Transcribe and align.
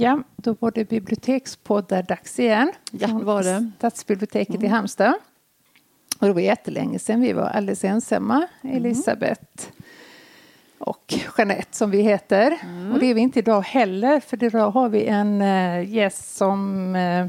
Ja, 0.00 0.22
då 0.36 0.56
var 0.58 0.70
det 0.70 0.84
bibliotekspoddar 0.84 2.02
dags 2.02 2.38
igen. 2.38 2.72
Ja, 2.90 3.08
var 3.08 3.42
det. 3.42 3.70
Stadsbiblioteket 3.78 4.54
mm. 4.54 4.64
i 4.64 4.68
Halmstad. 4.68 5.14
Och 6.18 6.26
det 6.26 6.32
var 6.32 6.40
jättelänge 6.40 6.98
sedan 6.98 7.20
vi 7.20 7.32
var 7.32 7.42
alldeles 7.42 7.84
ensamma, 7.84 8.46
mm. 8.62 8.76
Elisabeth 8.76 9.66
och 10.78 11.14
Jeanette 11.38 11.76
som 11.76 11.90
vi 11.90 12.02
heter. 12.02 12.58
Mm. 12.62 12.92
Och 12.92 12.98
det 12.98 13.06
är 13.06 13.14
vi 13.14 13.20
inte 13.20 13.38
idag 13.38 13.62
heller, 13.62 14.20
för 14.20 14.44
idag 14.44 14.70
har 14.70 14.88
vi 14.88 15.04
en 15.04 15.42
uh, 15.42 15.94
gäst 15.94 16.36
som 16.36 16.94
uh, 16.96 17.26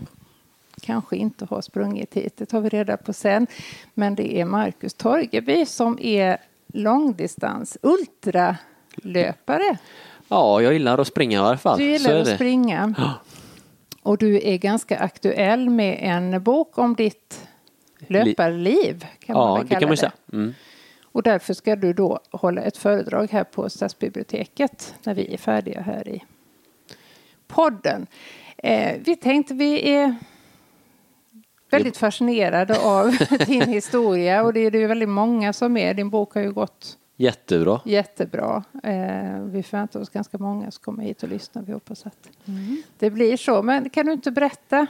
kanske 0.82 1.16
inte 1.16 1.46
har 1.50 1.62
sprungit 1.62 2.14
hit, 2.14 2.38
det 2.38 2.46
tar 2.46 2.62
vi 2.62 2.70
reda 2.70 2.98
på 2.98 3.14
sen. 3.14 3.48
Men 3.94 4.16
det 4.16 4.40
är 4.40 4.46
Marcus 4.46 4.94
Torgeby 4.94 5.66
som 5.66 6.00
är 6.02 6.38
långdistans 6.68 7.78
ultralöpare. 7.82 9.78
Ja, 10.30 10.62
jag 10.62 10.74
gillar 10.74 10.98
att 10.98 11.08
springa 11.08 11.38
i 11.38 11.42
alla 11.42 11.58
fall. 11.58 11.78
Du 11.78 11.84
gillar 11.84 12.16
att 12.16 12.28
springa. 12.28 12.94
Ja. 12.98 13.14
Och 14.04 14.18
du 14.18 14.48
är 14.48 14.58
ganska 14.58 15.00
aktuell 15.00 15.70
med 15.70 15.98
en 16.02 16.44
bok 16.44 16.78
om 16.78 16.96
ditt 16.96 17.48
löparliv. 18.08 19.06
Kan 19.20 19.36
ja, 19.36 19.56
man 19.58 19.68
det 19.68 19.76
kan 19.76 19.90
man 19.90 19.98
säga. 19.98 20.12
Mm. 20.34 20.54
Och 21.12 21.24
därför 21.24 21.54
ska 21.54 21.76
du 21.76 21.94
då 21.94 22.20
hålla 22.32 22.62
ett 22.62 22.78
föredrag 22.78 23.32
här 23.32 23.44
på 23.44 23.70
Stadsbiblioteket 23.70 24.96
när 25.04 25.14
vi 25.14 25.34
är 25.34 25.38
färdiga 25.38 25.82
här 25.82 26.08
i 26.08 26.24
podden. 27.48 28.08
Eh, 28.58 28.98
vi 29.06 29.16
tänkte 29.16 29.54
vi 29.54 29.92
är 29.92 30.16
väldigt 31.70 31.98
fascinerade 31.98 32.80
av 32.80 33.18
din 33.48 33.70
historia 33.70 34.44
och 34.44 34.54
det 34.54 34.60
är 34.60 34.72
det 34.72 34.88
väldigt 34.88 35.10
många 35.10 35.54
som 35.54 35.78
är. 35.78 35.94
Din 35.94 36.10
bok 36.10 36.34
har 36.34 36.42
ju 36.42 36.52
gått 36.52 36.98
Jättebra. 37.22 37.82
Jättebra. 37.86 38.64
Eh, 38.84 39.42
vi 39.44 39.64
förväntar 39.64 40.00
oss 40.00 40.10
ganska 40.10 40.38
många 40.38 40.72
som 40.72 40.84
kommer 40.84 41.04
hit 41.04 41.24
och 41.24 41.30
lyssnar. 41.30 41.64
Vi 41.64 41.74
hoppas 41.74 42.06
att 42.06 42.30
mm. 42.46 42.82
det 43.00 43.10
blir 43.10 43.38
så. 43.38 43.62
Men 43.62 43.90
kan 43.90 44.06
du 44.06 44.12
inte 44.12 44.32
berätta 44.32 44.88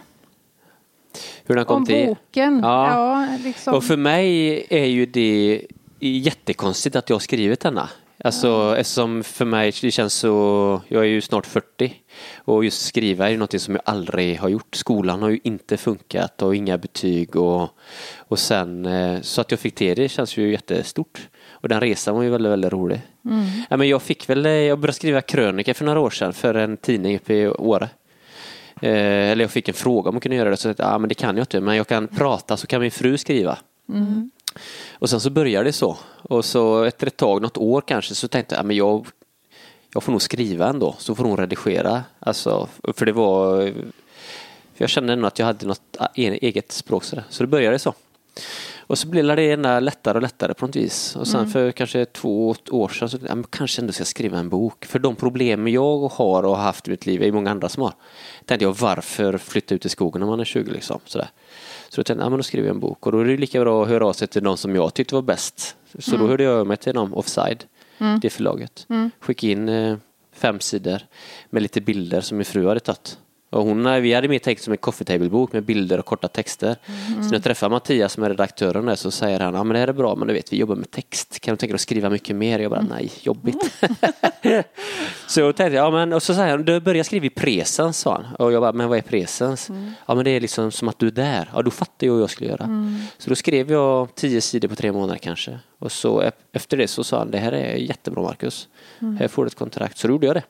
hur 1.45 1.55
den 1.55 1.65
kom 1.65 1.75
om 1.75 1.85
till? 1.85 2.07
boken? 2.07 2.59
Ja. 2.63 2.87
ja 2.89 3.37
liksom. 3.43 3.73
Och 3.73 3.83
för 3.83 3.97
mig 3.97 4.65
är 4.69 4.85
ju 4.85 5.05
det 5.05 5.61
jättekonstigt 5.99 6.95
att 6.95 7.09
jag 7.09 7.15
har 7.15 7.19
skrivit 7.19 7.59
denna. 7.59 7.89
Alltså 8.23 8.47
ja. 8.47 8.77
eftersom 8.77 9.23
för 9.23 9.45
mig 9.45 9.73
det 9.81 9.91
känns 9.91 10.13
så, 10.13 10.81
jag 10.87 11.03
är 11.03 11.07
ju 11.07 11.21
snart 11.21 11.45
40 11.45 11.93
och 12.35 12.63
just 12.63 12.81
skriva 12.81 13.29
är 13.29 13.37
något 13.37 13.61
som 13.61 13.75
jag 13.75 13.83
aldrig 13.85 14.39
har 14.39 14.49
gjort. 14.49 14.75
Skolan 14.75 15.21
har 15.21 15.29
ju 15.29 15.39
inte 15.43 15.77
funkat 15.77 16.41
och 16.41 16.55
inga 16.55 16.77
betyg 16.77 17.35
och, 17.35 17.69
och 18.17 18.39
sen 18.39 18.85
eh, 18.85 19.21
så 19.21 19.41
att 19.41 19.51
jag 19.51 19.59
fick 19.59 19.75
till 19.75 19.95
det 19.95 20.09
känns 20.09 20.37
ju 20.37 20.51
jättestort. 20.51 21.29
Och 21.61 21.69
den 21.69 21.81
resan 21.81 22.15
var 22.15 22.23
ju 22.23 22.29
väldigt, 22.29 22.51
väldigt 22.51 22.73
rolig. 22.73 23.01
Mm. 23.25 23.45
Ja, 23.69 23.77
men 23.77 23.89
jag 23.89 24.01
fick 24.01 24.29
väl, 24.29 24.45
jag 24.45 24.79
började 24.79 24.95
skriva 24.95 25.21
krönika 25.21 25.73
för 25.73 25.85
några 25.85 25.99
år 25.99 26.09
sedan 26.09 26.33
för 26.33 26.53
en 26.53 26.77
tidning 26.77 27.15
uppe 27.15 27.33
i 27.33 27.47
Åre. 27.47 27.89
Eh, 28.81 29.31
eller 29.31 29.43
jag 29.43 29.51
fick 29.51 29.67
en 29.67 29.73
fråga 29.73 30.09
om 30.09 30.15
jag 30.15 30.23
kunde 30.23 30.35
göra 30.35 30.49
det, 30.49 30.57
så 30.57 30.69
att, 30.69 30.79
ah, 30.79 30.97
men 30.97 31.09
det 31.09 31.15
kan 31.15 31.37
jag 31.37 31.43
inte, 31.43 31.61
men 31.61 31.75
jag 31.75 31.87
kan 31.87 32.07
prata 32.07 32.57
så 32.57 32.67
kan 32.67 32.81
min 32.81 32.91
fru 32.91 33.17
skriva. 33.17 33.57
Mm. 33.89 34.31
Och 34.91 35.09
sen 35.09 35.19
så 35.19 35.29
började 35.29 35.69
det 35.69 35.73
så. 35.73 35.97
Och 36.21 36.45
så 36.45 36.83
efter 36.83 37.07
ett 37.07 37.17
tag, 37.17 37.41
något 37.41 37.57
år 37.57 37.81
kanske, 37.81 38.15
så 38.15 38.27
tänkte 38.27 38.55
jag, 38.55 38.65
men 38.65 38.75
jag, 38.75 39.07
jag 39.93 40.03
får 40.03 40.11
nog 40.11 40.21
skriva 40.21 40.67
ändå, 40.67 40.95
så 40.97 41.15
får 41.15 41.23
hon 41.23 41.37
redigera. 41.37 42.03
Alltså, 42.19 42.67
för 42.93 43.05
det 43.05 43.11
var, 43.11 43.61
för 44.73 44.83
jag 44.83 44.89
kände 44.89 45.13
ändå 45.13 45.27
att 45.27 45.39
jag 45.39 45.45
hade 45.45 45.67
något 45.67 45.97
eget 46.17 46.71
språk. 46.71 47.03
Så, 47.03 47.17
så 47.29 47.43
det 47.43 47.47
började 47.47 47.79
så. 47.79 47.93
Och 48.79 48.97
så 48.97 49.07
blev 49.07 49.35
det 49.35 49.43
ena 49.43 49.79
lättare 49.79 50.17
och 50.17 50.21
lättare 50.21 50.53
på 50.53 50.65
något 50.65 50.75
vis. 50.75 51.15
Och 51.15 51.27
sen 51.27 51.39
mm. 51.39 51.51
för 51.51 51.71
kanske 51.71 52.05
två 52.05 52.55
år 52.69 52.89
sedan 52.89 53.09
så 53.09 53.17
ja, 53.27 53.35
kanske 53.49 53.81
ändå 53.81 53.93
ska 53.93 54.01
jag 54.01 54.07
skriva 54.07 54.39
en 54.39 54.49
bok. 54.49 54.85
För 54.85 54.99
de 54.99 55.15
problem 55.15 55.67
jag 55.67 56.07
har 56.07 56.43
och 56.43 56.55
har 56.55 56.63
haft 56.63 56.87
i 56.87 56.91
mitt 56.91 57.05
liv 57.05 57.23
är 57.23 57.31
många 57.31 57.51
andra 57.51 57.69
som 57.69 57.83
har. 57.83 57.93
Tänkte 58.45 58.65
jag 58.65 58.77
varför 58.77 59.37
flytta 59.37 59.75
ut 59.75 59.85
i 59.85 59.89
skogen 59.89 60.19
när 60.19 60.27
man 60.27 60.39
är 60.39 60.45
20 60.45 60.71
liksom. 60.71 60.99
Sådär. 61.05 61.29
Så 61.89 62.01
då 62.01 62.03
tänkte 62.03 62.21
jag, 62.21 62.25
ja, 62.25 62.29
men 62.29 62.39
då 62.39 62.43
skriver 62.43 62.67
jag 62.67 62.73
en 62.73 62.79
bok. 62.79 63.05
Och 63.05 63.11
då 63.11 63.19
är 63.19 63.25
det 63.25 63.37
lika 63.37 63.59
bra 63.59 63.83
att 63.83 63.89
höra 63.89 64.07
av 64.07 64.13
sig 64.13 64.27
till 64.27 64.43
de 64.43 64.57
som 64.57 64.75
jag 64.75 64.93
tyckte 64.93 65.15
var 65.15 65.21
bäst. 65.21 65.75
Så 65.99 66.11
mm. 66.11 66.21
då 66.21 66.31
hörde 66.31 66.43
jag 66.43 66.59
av 66.59 66.67
mig 66.67 66.77
till 66.77 66.93
dem, 66.93 67.13
Offside, 67.13 67.63
mm. 67.97 68.19
det 68.19 68.29
förlaget. 68.29 68.85
Mm. 68.89 69.11
Skickade 69.19 69.51
in 69.51 69.69
eh, 69.69 69.97
fem 70.31 70.59
sidor 70.59 71.01
med 71.49 71.61
lite 71.61 71.81
bilder 71.81 72.21
som 72.21 72.37
min 72.37 72.45
fru 72.45 72.67
hade 72.67 72.79
tagit. 72.79 73.17
Och 73.49 73.63
hon, 73.63 74.01
vi 74.01 74.13
hade 74.13 74.27
mer 74.27 74.39
tänkt 74.39 74.63
som 74.63 74.71
en 74.71 74.77
coffee 74.77 75.05
table-bok 75.05 75.53
med 75.53 75.63
bilder 75.63 75.99
och 75.99 76.05
korta 76.05 76.27
texter. 76.27 76.75
Mm. 76.85 77.23
Så 77.23 77.29
när 77.29 77.33
jag 77.33 77.43
träffar 77.43 77.69
Mattias 77.69 78.13
som 78.13 78.23
är 78.23 78.29
redaktören 78.29 78.85
där 78.85 78.95
så 78.95 79.11
säger 79.11 79.39
han, 79.39 79.53
ja 79.53 79.63
men 79.63 79.73
det 79.73 79.79
här 79.79 79.87
är 79.87 79.93
bra 79.93 80.15
men 80.15 80.27
du 80.27 80.33
vet 80.33 80.53
vi 80.53 80.57
jobbar 80.57 80.75
med 80.75 80.91
text, 80.91 81.39
kan 81.39 81.53
du 81.53 81.57
tänka 81.57 81.71
dig 81.71 81.75
att 81.75 81.81
skriva 81.81 82.09
mycket 82.09 82.35
mer? 82.35 82.59
Jag 82.59 82.71
bara, 82.71 82.79
mm. 82.79 82.91
nej, 82.91 83.11
jobbigt. 83.21 83.71
Mm. 84.41 84.63
så 85.27 85.39
jag 85.39 85.55
tänkte, 85.55 85.75
ja 85.75 85.91
men 85.91 86.13
och 86.13 86.23
så 86.23 86.33
säger 86.33 86.49
han, 86.49 86.65
du 86.65 86.79
börjar 86.79 87.03
skriva 87.03 87.25
i 87.25 87.29
presens 87.29 87.97
sa 87.97 88.13
han. 88.13 88.35
Och 88.35 88.53
jag 88.53 88.61
bara, 88.61 88.73
men 88.73 88.89
vad 88.89 88.97
är 88.97 89.01
presens? 89.01 89.69
Mm. 89.69 89.91
Ja 90.05 90.15
men 90.15 90.25
det 90.25 90.31
är 90.31 90.41
liksom 90.41 90.71
som 90.71 90.87
att 90.87 90.99
du 90.99 91.07
är 91.07 91.11
där. 91.11 91.49
Ja 91.53 91.61
då 91.61 91.71
fattar 91.71 92.07
jag 92.07 92.13
hur 92.13 92.19
jag 92.19 92.29
skulle 92.29 92.49
göra. 92.49 92.63
Mm. 92.63 92.99
Så 93.17 93.29
då 93.29 93.35
skrev 93.35 93.71
jag 93.71 94.15
tio 94.15 94.41
sidor 94.41 94.67
på 94.67 94.75
tre 94.75 94.91
månader 94.91 95.19
kanske. 95.19 95.59
Och 95.79 95.91
så 95.91 96.31
efter 96.51 96.77
det 96.77 96.87
så 96.87 97.03
sa 97.03 97.17
han, 97.17 97.31
det 97.31 97.37
här 97.37 97.51
är 97.51 97.75
jättebra 97.75 98.23
Marcus. 98.23 98.67
Mm. 99.01 99.17
Här 99.17 99.27
får 99.27 99.45
du 99.45 99.47
ett 99.47 99.55
kontrakt. 99.55 99.97
Så 99.97 100.07
då 100.07 100.13
gjorde 100.13 100.27
jag 100.27 100.35
det. 100.35 100.43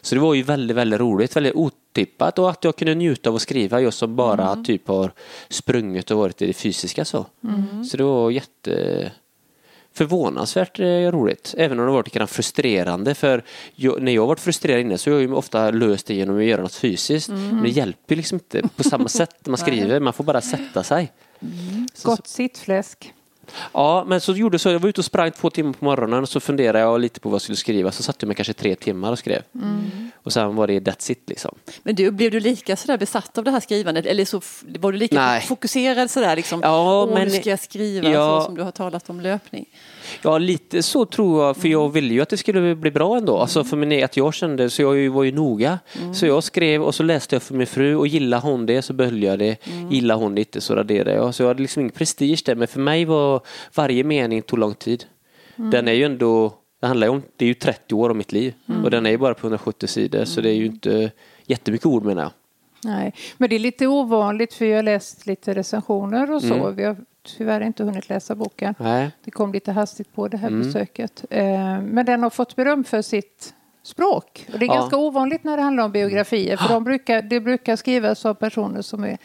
Så 0.00 0.14
det 0.14 0.20
var 0.20 0.34
ju 0.34 0.42
väldigt, 0.42 0.76
väldigt 0.76 1.00
roligt, 1.00 1.36
väldigt 1.36 1.54
otippat 1.54 2.38
och 2.38 2.50
att 2.50 2.64
jag 2.64 2.76
kunde 2.76 2.94
njuta 2.94 3.30
av 3.30 3.36
att 3.36 3.42
skriva 3.42 3.80
just 3.80 3.98
som 3.98 4.16
bara 4.16 4.52
mm. 4.52 4.64
typ 4.64 4.88
har 4.88 5.12
sprungit 5.48 6.10
och 6.10 6.18
varit 6.18 6.42
i 6.42 6.46
det 6.46 6.52
fysiska 6.52 7.04
så. 7.04 7.26
Mm. 7.44 7.84
Så 7.84 7.96
det 7.96 8.04
var 8.04 8.30
jätte 8.30 9.12
förvånansvärt 9.92 10.80
eh, 10.80 10.84
roligt. 10.86 11.54
Även 11.58 11.80
om 11.80 11.86
det 11.86 11.92
varit 11.92 12.14
lite 12.14 12.26
frustrerande 12.26 13.14
för 13.14 13.44
jag, 13.74 14.02
när 14.02 14.12
jag 14.12 14.26
varit 14.26 14.40
frustrerad 14.40 14.80
inne 14.80 14.98
så 14.98 15.12
har 15.12 15.20
jag 15.20 15.32
ofta 15.32 15.70
löst 15.70 16.06
det 16.06 16.14
genom 16.14 16.38
att 16.38 16.44
göra 16.44 16.62
något 16.62 16.74
fysiskt. 16.74 17.28
Mm. 17.28 17.48
Men 17.48 17.62
det 17.62 17.68
hjälper 17.68 18.16
liksom 18.16 18.36
inte 18.36 18.68
på 18.76 18.82
samma 18.82 19.08
sätt 19.08 19.36
när 19.44 19.50
man 19.50 19.58
skriver, 19.66 20.00
man 20.00 20.12
får 20.12 20.24
bara 20.24 20.40
sätta 20.40 20.82
sig. 20.82 21.12
Mm. 21.40 21.88
Gott 22.02 22.26
sittfläsk. 22.26 23.12
Ja, 23.72 24.04
men 24.06 24.20
så 24.20 24.32
gjorde 24.32 24.58
så. 24.58 24.70
Jag 24.70 24.80
var 24.80 24.88
ute 24.88 25.00
och 25.00 25.04
sprang 25.04 25.30
två 25.30 25.50
timmar 25.50 25.72
på 25.72 25.84
morgonen 25.84 26.22
och 26.22 26.28
så 26.28 26.40
funderade 26.40 26.78
jag 26.78 27.00
lite 27.00 27.20
på 27.20 27.28
vad 27.28 27.34
jag 27.34 27.42
skulle 27.42 27.56
skriva. 27.56 27.92
Så 27.92 28.02
satt 28.02 28.16
jag 28.22 28.26
mig 28.26 28.36
kanske 28.36 28.52
tre 28.52 28.74
timmar 28.74 29.12
och 29.12 29.18
skrev. 29.18 29.42
Mm. 29.54 30.09
Och 30.22 30.32
sen 30.32 30.56
var 30.56 30.66
det 30.66 30.80
that's 30.80 31.12
it 31.12 31.22
liksom. 31.26 31.54
Men 31.82 31.94
du, 31.94 32.10
blev 32.10 32.30
du 32.30 32.40
lika 32.40 32.76
sådär 32.76 32.98
besatt 32.98 33.38
av 33.38 33.44
det 33.44 33.50
här 33.50 33.60
skrivandet? 33.60 34.06
Eller 34.06 34.24
så 34.24 34.40
var 34.78 34.92
du 34.92 34.98
lika 34.98 35.16
Nej. 35.16 35.40
fokuserad 35.40 36.10
sådär 36.10 36.36
liksom? 36.36 36.60
Ja, 36.62 37.06
men... 37.06 37.28
Nu 37.28 37.30
ska 37.30 37.50
jag 37.50 37.60
skriva 37.60 38.08
ja. 38.08 38.40
så 38.40 38.46
som 38.46 38.54
du 38.54 38.62
har 38.62 38.70
talat 38.70 39.10
om 39.10 39.20
löpning. 39.20 39.66
Ja, 40.22 40.38
lite 40.38 40.82
så 40.82 41.04
tror 41.04 41.44
jag, 41.44 41.56
för 41.56 41.68
jag 41.68 41.88
ville 41.88 42.14
ju 42.14 42.20
att 42.20 42.28
det 42.28 42.36
skulle 42.36 42.74
bli 42.74 42.90
bra 42.90 43.16
ändå. 43.16 43.38
Alltså 43.38 43.58
mm. 43.58 43.70
för 43.70 43.76
min, 43.76 44.04
att 44.04 44.16
jag 44.16 44.34
kände, 44.34 44.70
så 44.70 44.82
jag 44.82 45.10
var 45.10 45.22
ju 45.22 45.32
noga. 45.32 45.78
Mm. 45.98 46.14
Så 46.14 46.26
jag 46.26 46.44
skrev 46.44 46.82
och 46.82 46.94
så 46.94 47.02
läste 47.02 47.34
jag 47.34 47.42
för 47.42 47.54
min 47.54 47.66
fru 47.66 47.96
och 47.96 48.06
gillade 48.06 48.42
hon 48.42 48.66
det 48.66 48.82
så 48.82 48.92
behöll 48.92 49.22
jag 49.22 49.38
det. 49.38 49.56
Mm. 49.66 49.90
Gillade 49.90 50.20
hon 50.20 50.34
det 50.34 50.40
inte 50.40 50.60
så 50.60 50.74
raderade 50.74 51.14
jag. 51.14 51.34
Så 51.34 51.42
jag 51.42 51.48
hade 51.48 51.62
liksom 51.62 51.80
ingen 51.80 51.92
prestige 51.92 52.42
där, 52.44 52.54
men 52.54 52.68
för 52.68 52.80
mig 52.80 53.04
var 53.04 53.40
varje 53.74 54.04
mening 54.04 54.42
tog 54.42 54.58
lång 54.58 54.74
tid. 54.74 55.04
Mm. 55.58 55.70
Den 55.70 55.88
är 55.88 55.92
ju 55.92 56.04
ändå, 56.04 56.52
det 56.80 56.86
handlar 56.86 57.06
ju 57.06 57.10
om, 57.10 57.22
det 57.36 57.44
är 57.44 57.46
ju 57.46 57.54
30 57.54 57.94
år 57.94 58.10
av 58.10 58.16
mitt 58.16 58.32
liv 58.32 58.54
mm. 58.68 58.84
och 58.84 58.90
den 58.90 59.06
är 59.06 59.10
ju 59.10 59.18
bara 59.18 59.34
på 59.34 59.46
170 59.46 59.86
sidor 59.86 60.24
så 60.24 60.40
det 60.40 60.50
är 60.50 60.54
ju 60.54 60.66
inte 60.66 61.10
jättemycket 61.46 61.86
ord 61.86 62.04
menar 62.04 62.22
jag. 62.22 62.32
Nej, 62.84 63.14
men 63.36 63.50
det 63.50 63.56
är 63.56 63.60
lite 63.60 63.86
ovanligt 63.86 64.54
för 64.54 64.64
jag 64.64 64.78
har 64.78 64.82
läst 64.82 65.26
lite 65.26 65.54
recensioner 65.54 66.30
och 66.30 66.42
så. 66.42 66.54
Mm. 66.54 66.76
Vi 66.76 66.84
har 66.84 66.96
tyvärr 67.22 67.60
inte 67.60 67.84
hunnit 67.84 68.08
läsa 68.08 68.34
boken. 68.34 68.74
Nej. 68.78 69.10
Det 69.24 69.30
kom 69.30 69.52
lite 69.52 69.72
hastigt 69.72 70.14
på 70.14 70.28
det 70.28 70.36
här 70.36 70.48
mm. 70.48 70.62
besöket. 70.62 71.24
Eh, 71.30 71.80
men 71.80 72.06
den 72.06 72.22
har 72.22 72.30
fått 72.30 72.56
beröm 72.56 72.84
för 72.84 73.02
sitt 73.02 73.54
språk. 73.82 74.46
Och 74.52 74.58
det 74.58 74.64
är 74.64 74.68
ja. 74.68 74.74
ganska 74.74 74.96
ovanligt 74.96 75.44
när 75.44 75.56
det 75.56 75.62
handlar 75.62 75.84
om 75.84 75.92
biografier. 75.92 76.56
För 76.56 76.68
de 76.68 76.84
brukar, 76.84 77.22
det 77.22 77.40
brukar 77.40 77.76
skrivas 77.76 78.26
av 78.26 78.34
personer 78.34 78.82
som 78.82 79.04
är, 79.04 79.18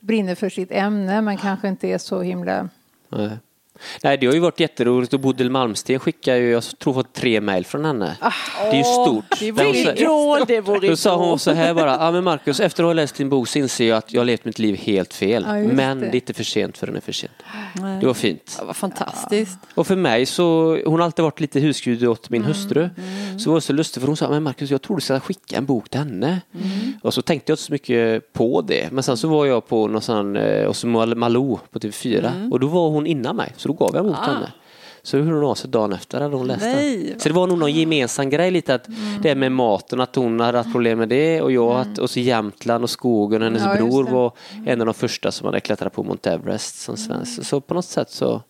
brinner 0.00 0.34
för 0.34 0.48
sitt 0.48 0.72
ämne 0.72 1.20
men 1.20 1.36
kanske 1.36 1.68
inte 1.68 1.88
är 1.88 1.98
så 1.98 2.20
himla 2.20 2.68
Nej. 3.08 3.30
Nej, 4.02 4.18
det 4.18 4.26
har 4.26 4.34
ju 4.34 4.40
varit 4.40 4.60
jätteroligt 4.60 5.14
och 5.14 5.20
Bodil 5.20 5.50
Malmsten 5.50 5.98
skickar 5.98 6.36
ju, 6.36 6.50
jag 6.50 6.64
tror 6.78 6.94
fått 6.94 7.12
tre 7.12 7.40
mejl 7.40 7.64
från 7.64 7.84
henne. 7.84 8.16
Ah, 8.20 8.32
det 8.60 8.70
är 8.70 8.76
ju 8.76 8.84
stort. 8.84 9.24
Det 9.40 9.52
vore 9.52 9.78
idol, 9.78 10.40
det 10.46 10.60
vore 10.60 10.88
Då 10.88 10.96
sa 10.96 11.16
hon 11.16 11.38
så 11.38 11.50
här 11.50 11.74
bara, 11.74 11.90
ja 11.90 12.10
men 12.10 12.24
Marcus, 12.24 12.60
efter 12.60 12.82
att 12.82 12.88
ha 12.88 12.92
läst 12.92 13.14
din 13.14 13.28
bok 13.28 13.48
så 13.48 13.58
inser 13.58 13.88
jag 13.88 13.98
att 13.98 14.12
jag 14.12 14.20
har 14.20 14.26
levt 14.26 14.44
mitt 14.44 14.58
liv 14.58 14.76
helt 14.76 15.14
fel. 15.14 15.44
Ja, 15.48 15.54
men 15.54 16.00
det. 16.00 16.06
det 16.06 16.10
är 16.10 16.14
inte 16.14 16.34
för 16.34 16.44
sent 16.44 16.78
förrän 16.78 16.94
det 16.94 16.98
är 16.98 17.02
för 17.02 17.12
sent. 17.12 17.32
Nej. 17.74 18.00
Det 18.00 18.06
var 18.06 18.14
fint. 18.14 18.56
Det 18.60 18.64
var 18.64 18.74
fantastiskt. 18.74 19.58
Och 19.74 19.86
för 19.86 19.96
mig 19.96 20.26
så, 20.26 20.78
hon 20.86 21.00
har 21.00 21.06
alltid 21.06 21.22
varit 21.22 21.40
lite 21.40 21.60
husgud 21.60 22.04
åt 22.04 22.30
min 22.30 22.42
mm. 22.42 22.52
hustru. 22.52 22.80
Mm. 22.80 23.38
Så 23.38 23.50
det 23.50 23.52
var 23.54 23.60
så 23.60 23.72
lustigt 23.72 24.00
för 24.00 24.06
hon 24.06 24.16
sa, 24.16 24.30
men 24.30 24.42
Marcus 24.42 24.70
jag 24.70 24.82
tror 24.82 24.96
du 24.96 25.00
ska 25.00 25.20
skicka 25.20 25.56
en 25.56 25.66
bok 25.66 25.88
till 25.88 26.00
henne. 26.00 26.40
Mm. 26.54 26.92
Och 27.02 27.14
så 27.14 27.22
tänkte 27.22 27.52
jag 27.52 27.54
inte 27.54 27.62
så 27.62 27.72
mycket 27.72 28.32
på 28.32 28.60
det. 28.60 28.92
Men 28.92 29.02
sen 29.02 29.16
så 29.16 29.28
var 29.28 29.46
jag 29.46 29.66
på 29.68 29.88
någon 29.88 30.02
sån, 30.02 30.36
eh, 30.36 30.64
och 30.64 30.76
så 30.76 30.86
Malou 30.86 31.58
på 31.70 31.78
TV4 31.78 32.32
mm. 32.36 32.52
och 32.52 32.60
då 32.60 32.66
var 32.66 32.88
hon 32.88 33.06
innan 33.06 33.36
mig. 33.36 33.52
Så 33.64 33.68
då 33.68 33.74
gav 33.74 33.96
jag 33.96 34.04
till 34.04 34.14
ah. 34.14 34.34
henne. 34.34 34.52
Så 35.02 35.16
hur 35.16 35.32
hon 35.32 35.44
av 35.44 35.54
sig 35.54 35.70
dagen 35.70 35.92
efter 35.92 36.20
hade 36.20 36.36
hon 36.36 36.46
läst 36.46 36.60
den. 36.60 37.20
Så 37.20 37.28
det 37.28 37.34
var 37.34 37.46
nog 37.46 37.58
någon 37.58 37.72
gemensam 37.72 38.30
grej 38.30 38.50
lite 38.50 38.74
att 38.74 38.88
mm. 38.88 39.22
det 39.22 39.34
med 39.34 39.52
maten, 39.52 40.00
att 40.00 40.16
hon 40.16 40.40
hade 40.40 40.58
haft 40.58 40.72
problem 40.72 40.98
med 40.98 41.08
det 41.08 41.40
och 41.40 41.52
jag 41.52 41.80
mm. 41.80 41.94
och 42.00 42.10
så 42.10 42.20
Jämtland 42.20 42.84
och 42.84 42.90
skogen 42.90 43.42
hennes 43.42 43.62
ja, 43.62 43.74
bror 43.74 44.04
var 44.04 44.32
en 44.66 44.80
av 44.80 44.86
de 44.86 44.94
första 44.94 45.32
som 45.32 45.46
hade 45.46 45.60
klättrat 45.60 45.92
på 45.92 46.02
Mount 46.02 46.30
Everest 46.30 46.80
som 46.80 46.96
svensk. 46.96 47.32
Mm. 47.32 47.44
Så 47.44 47.60
på 47.60 47.74
något 47.74 47.84
sätt 47.84 48.10
så 48.10 48.42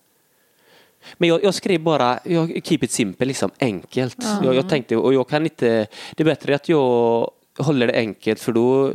men 1.17 1.29
jag, 1.29 1.43
jag, 1.43 1.53
skrev 1.53 1.81
bara, 1.81 2.19
jag, 2.23 2.61
keep 2.63 2.79
it 2.81 2.91
simple, 2.91 3.25
liksom 3.25 3.49
enkelt. 3.59 4.17
Jag, 4.43 4.55
jag, 4.55 4.69
tänkte, 4.69 4.97
och 4.97 5.13
jag 5.13 5.27
kan 5.29 5.43
inte, 5.43 5.87
det 6.15 6.23
är 6.23 6.25
bättre 6.25 6.55
att 6.55 6.69
jag 6.69 7.31
håller 7.57 7.87
det 7.87 7.93
enkelt 7.93 8.39
för 8.39 8.51
då 8.51 8.93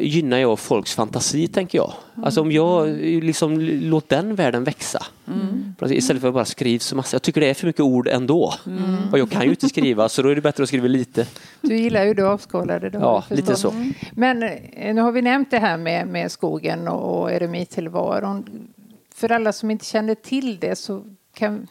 gynnar 0.00 0.38
jag 0.38 0.58
folks 0.58 0.94
fantasi 0.94 1.48
tänker 1.48 1.78
jag. 1.78 1.92
Mm. 2.14 2.24
Alltså 2.24 2.40
om 2.40 2.52
jag 2.52 2.88
liksom 2.98 3.60
låt 3.60 4.08
den 4.08 4.34
världen 4.34 4.64
växa. 4.64 5.06
Mm. 5.26 5.74
Istället 5.92 6.20
för 6.20 6.28
att 6.28 6.34
bara 6.34 6.44
skriva 6.44 6.80
så 6.80 6.96
massa. 6.96 7.14
Jag 7.14 7.22
tycker 7.22 7.40
det 7.40 7.50
är 7.50 7.54
för 7.54 7.66
mycket 7.66 7.80
ord 7.80 8.08
ändå. 8.08 8.54
Mm. 8.66 8.96
Och 9.12 9.18
jag 9.18 9.30
kan 9.30 9.42
ju 9.42 9.50
inte 9.50 9.68
skriva 9.68 10.08
så 10.08 10.22
då 10.22 10.28
är 10.28 10.34
det 10.34 10.40
bättre 10.40 10.62
att 10.62 10.68
skriva 10.68 10.88
lite. 10.88 11.26
Du 11.60 11.76
gillar 11.76 12.04
ju 12.04 12.14
det 12.14 12.28
avskalade. 12.28 12.90
Då, 12.90 12.98
ja, 12.98 13.24
lite 13.30 13.56
så. 13.56 13.92
Men 14.12 14.42
eh, 14.42 14.94
nu 14.94 15.00
har 15.00 15.12
vi 15.12 15.22
nämnt 15.22 15.50
det 15.50 15.58
här 15.58 15.76
med, 15.76 16.06
med 16.06 16.32
skogen 16.32 16.88
och 16.88 17.32
eremittillvaron. 17.32 18.68
För 19.14 19.32
alla 19.32 19.52
som 19.52 19.70
inte 19.70 19.84
känner 19.84 20.14
till 20.14 20.58
det 20.60 20.76
så 20.76 21.04
kan 21.34 21.66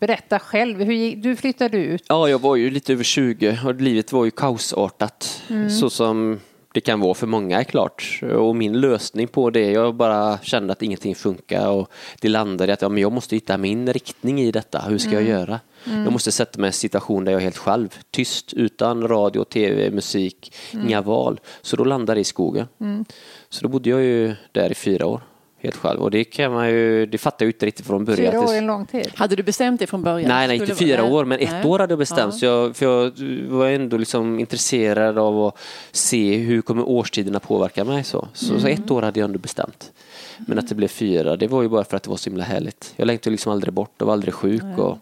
berätta 0.00 0.38
själv. 0.38 0.82
Hur, 0.82 1.16
du 1.16 1.36
flyttade 1.36 1.78
ut? 1.78 2.04
Ja, 2.08 2.28
jag 2.28 2.38
var 2.38 2.56
ju 2.56 2.70
lite 2.70 2.92
över 2.92 3.04
20 3.04 3.58
och 3.64 3.74
livet 3.74 4.12
var 4.12 4.24
ju 4.24 4.30
kaosartat. 4.30 5.42
Mm. 5.48 5.70
Så 5.70 5.90
som 5.90 6.40
det 6.76 6.80
kan 6.80 7.00
vara 7.00 7.14
för 7.14 7.26
många 7.26 7.60
är 7.60 7.64
klart. 7.64 8.20
Och 8.22 8.56
min 8.56 8.80
lösning 8.80 9.28
på 9.28 9.50
det, 9.50 9.70
jag 9.70 9.94
bara 9.94 10.38
kände 10.38 10.72
att 10.72 10.82
ingenting 10.82 11.14
funkar 11.14 11.68
och 11.68 11.90
det 12.20 12.28
landade 12.28 12.70
i 12.70 12.74
att 12.74 12.82
ja, 12.82 12.88
men 12.88 13.02
jag 13.02 13.12
måste 13.12 13.36
hitta 13.36 13.58
min 13.58 13.92
riktning 13.92 14.40
i 14.40 14.50
detta. 14.50 14.78
Hur 14.78 14.98
ska 14.98 15.10
mm. 15.10 15.26
jag 15.26 15.38
göra? 15.38 15.60
Mm. 15.86 16.04
Jag 16.04 16.12
måste 16.12 16.32
sätta 16.32 16.60
mig 16.60 16.66
i 16.66 16.68
en 16.68 16.72
situation 16.72 17.24
där 17.24 17.32
jag 17.32 17.40
är 17.40 17.44
helt 17.44 17.56
själv, 17.56 17.98
tyst, 18.10 18.52
utan 18.52 19.08
radio, 19.08 19.44
tv, 19.44 19.90
musik, 19.90 20.52
mm. 20.72 20.86
inga 20.86 21.02
val. 21.02 21.40
Så 21.62 21.76
då 21.76 21.84
landade 21.84 22.16
det 22.16 22.20
i 22.20 22.24
skogen. 22.24 22.66
Mm. 22.80 23.04
Så 23.48 23.62
då 23.62 23.68
bodde 23.68 23.90
jag 23.90 24.02
ju 24.02 24.34
där 24.52 24.70
i 24.70 24.74
fyra 24.74 25.06
år 25.06 25.20
helt 25.66 25.76
själv. 25.76 26.00
Och 26.02 26.10
det 26.10 26.24
kan 26.24 26.52
man 26.52 26.68
ju, 26.68 27.06
det 27.06 27.18
fattar 27.18 27.44
jag 27.44 27.48
inte 27.48 27.66
riktigt 27.66 27.86
från 27.86 28.04
början. 28.04 28.32
Fyra 28.32 28.40
år 28.40 28.52
är 28.54 28.58
en 28.58 28.66
lång 28.66 28.86
tid. 28.86 29.12
Hade 29.14 29.36
du 29.36 29.42
bestämt 29.42 29.80
det 29.80 29.86
från 29.86 30.02
början? 30.02 30.28
Nej, 30.28 30.48
nej 30.48 30.56
inte 30.56 30.74
fyra 30.74 31.04
år, 31.04 31.24
men 31.24 31.38
ett 31.38 31.50
nej. 31.50 31.64
år 31.64 31.78
hade 31.78 31.92
jag 31.92 31.98
bestämt. 31.98 32.34
Ja. 32.34 32.38
Så 32.38 32.44
jag, 32.44 32.76
för 32.76 32.86
jag 32.86 33.12
var 33.48 33.66
ändå 33.66 33.96
liksom 33.96 34.40
intresserad 34.40 35.18
av 35.18 35.44
att 35.44 35.58
se 35.92 36.36
hur 36.36 36.62
kommer 36.62 36.88
årstiderna 36.88 37.40
påverka 37.40 37.84
mig. 37.84 38.04
Så, 38.04 38.28
så, 38.32 38.50
mm. 38.50 38.60
så 38.60 38.66
ett 38.68 38.90
år 38.90 39.02
hade 39.02 39.20
jag 39.20 39.24
ändå 39.24 39.38
bestämt. 39.38 39.92
Men 40.38 40.58
att 40.58 40.68
det 40.68 40.74
blev 40.74 40.88
fyra, 40.88 41.36
det 41.36 41.46
var 41.46 41.62
ju 41.62 41.68
bara 41.68 41.84
för 41.84 41.96
att 41.96 42.02
det 42.02 42.10
var 42.10 42.16
så 42.16 42.30
himla 42.30 42.44
härligt. 42.44 42.94
Jag 42.96 43.06
längtade 43.06 43.30
liksom 43.30 43.52
aldrig 43.52 43.74
bort 43.74 44.02
och 44.02 44.06
var 44.06 44.14
aldrig 44.14 44.34
sjuk. 44.34 44.78
Och 44.78 44.98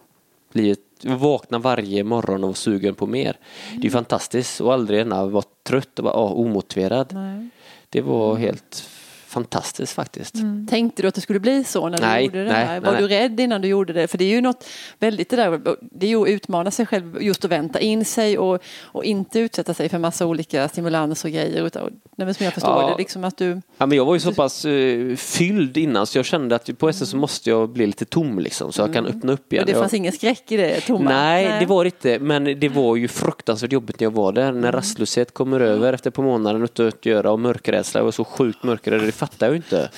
livet, 0.53 0.79
vakna 1.03 1.59
varje 1.59 2.05
morgon 2.05 2.45
och 2.45 2.49
var 2.49 2.55
sugen 2.55 2.95
på 2.95 3.07
mer. 3.07 3.37
Mm. 3.69 3.81
Det 3.81 3.87
är 3.89 3.91
fantastiskt 3.91 4.61
och 4.61 4.73
aldrig 4.73 5.07
vara 5.07 5.45
trött 5.63 5.99
och 5.99 6.05
vara 6.05 6.15
omotiverad. 6.15 7.13
Nej. 7.13 7.49
Det 7.89 8.01
var 8.01 8.37
helt 8.37 8.89
fantastiskt 9.35 9.93
faktiskt. 9.93 10.35
Mm. 10.35 10.67
Tänkte 10.67 11.03
du 11.03 11.09
att 11.09 11.15
det 11.15 11.21
skulle 11.21 11.41
bli 11.41 11.65
så 11.65 11.89
när 11.89 11.99
du 11.99 12.05
nej, 12.05 12.25
gjorde 12.25 12.45
det? 12.45 12.53
Nej, 12.53 12.81
Var 12.81 12.93
nej, 12.93 13.03
du 13.03 13.09
rädd 13.09 13.41
innan 13.41 13.61
du 13.61 13.69
gjorde 13.69 13.93
det? 13.93 14.09
För 14.09 14.19
det 14.19 14.25
är 14.25 14.29
ju 14.29 14.41
något 14.41 14.65
väldigt 14.99 15.31
det 15.31 15.37
där, 15.37 15.61
det 15.81 16.07
är 16.07 16.11
ju 16.11 16.23
att 16.23 16.29
utmana 16.29 16.71
sig 16.71 16.87
själv, 16.87 17.23
just 17.23 17.45
att 17.45 17.51
vänta 17.51 17.81
in 17.81 18.05
sig 18.05 18.39
och, 18.39 18.63
och 18.83 19.05
inte 19.05 19.39
utsätta 19.39 19.75
sig 19.75 19.89
för 19.89 19.99
massa 19.99 20.27
olika 20.27 20.69
stimulanser 20.69 21.29
och 21.29 21.33
grejer. 21.33 21.67
Utan, 21.67 21.91
nej, 22.17 22.35
som 22.35 22.45
jag 22.45 22.55
förstår 22.55 22.83
ja. 22.83 22.91
det, 22.91 22.99
liksom 22.99 23.25
att 23.25 23.37
du... 23.37 23.61
Ja, 23.79 23.87
men 23.87 23.99
jag 23.99 24.05
var 24.05 24.15
ju 24.15 24.21
så 24.21 24.35
pass 24.35 24.65
uh, 24.65 25.17
fylld 25.17 25.77
innan 25.77 26.07
så 26.07 26.19
jag 26.19 26.25
kände 26.25 26.57
att 26.57 26.79
på 26.79 26.89
SS 26.89 27.09
så 27.09 27.17
måste 27.17 27.51
jag 27.51 27.71
bli 27.71 27.87
lite 27.87 28.05
tom 28.05 28.39
liksom 28.39 28.73
så 28.73 28.83
jag 28.83 28.93
kan 28.93 29.07
mm. 29.07 29.19
öppna 29.19 29.33
upp 29.33 29.53
igen. 29.53 29.63
Och 29.63 29.67
det 29.67 29.75
fanns 29.75 29.93
jag... 29.93 29.99
ingen 29.99 30.13
skräck 30.13 30.53
i 30.53 30.57
det 30.57 30.81
tomma? 30.81 31.11
Nej, 31.11 31.49
nej, 31.49 31.61
det 31.61 31.67
var 31.67 31.85
det 31.85 31.89
inte. 31.89 32.19
Men 32.19 32.45
det 32.45 32.69
var 32.69 32.97
ju 32.97 33.09
fruktansvärt 33.09 33.73
jobbigt 33.73 34.01
när 34.01 34.05
jag 34.05 34.11
var 34.11 34.33
där. 34.33 34.53
När 34.53 34.59
mm. 34.59 34.73
rastlöshet 34.73 35.35
kommer 35.35 35.61
över 35.61 35.93
efter 35.93 36.11
par 36.11 36.23
månader 36.23 36.65
utan 36.65 36.89
att 36.89 37.07
göra 37.07 37.31
och 37.33 37.41
mörkrädsla. 37.41 38.01
Jag 38.01 38.05
var 38.05 38.13
så 38.13 38.25
sjukt 38.25 38.63
mörkrädd 38.63 39.03
fattar 39.27 39.47
jag 39.47 39.57
inte. 39.57 39.91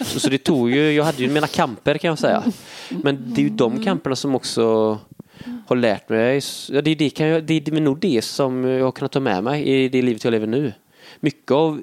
Så, 0.00 0.20
så, 0.20 0.28
det 0.28 0.38
tog 0.38 0.70
ju, 0.70 0.92
jag 0.92 1.04
hade 1.04 1.22
ju 1.22 1.28
mina 1.28 1.46
kamper 1.46 1.98
kan 1.98 2.08
jag 2.08 2.18
säga. 2.18 2.42
Men 2.88 3.34
det 3.34 3.40
är 3.40 3.42
ju 3.42 3.50
de 3.50 3.84
kamperna 3.84 4.16
som 4.16 4.34
också 4.34 4.98
har 5.66 5.76
lärt 5.76 6.08
mig. 6.08 6.40
Ja, 6.70 6.82
det, 6.82 6.94
det, 6.94 7.10
kan 7.10 7.26
jag, 7.26 7.44
det 7.44 7.68
är 7.68 7.80
nog 7.80 7.98
det 7.98 8.22
som 8.22 8.64
jag 8.64 8.84
har 8.84 8.92
kunnat 8.92 9.12
ta 9.12 9.20
med 9.20 9.44
mig 9.44 9.64
i 9.64 9.88
det 9.88 10.02
livet 10.02 10.24
jag 10.24 10.30
lever 10.30 10.46
nu. 10.46 10.72
Mycket 11.20 11.50
av 11.50 11.82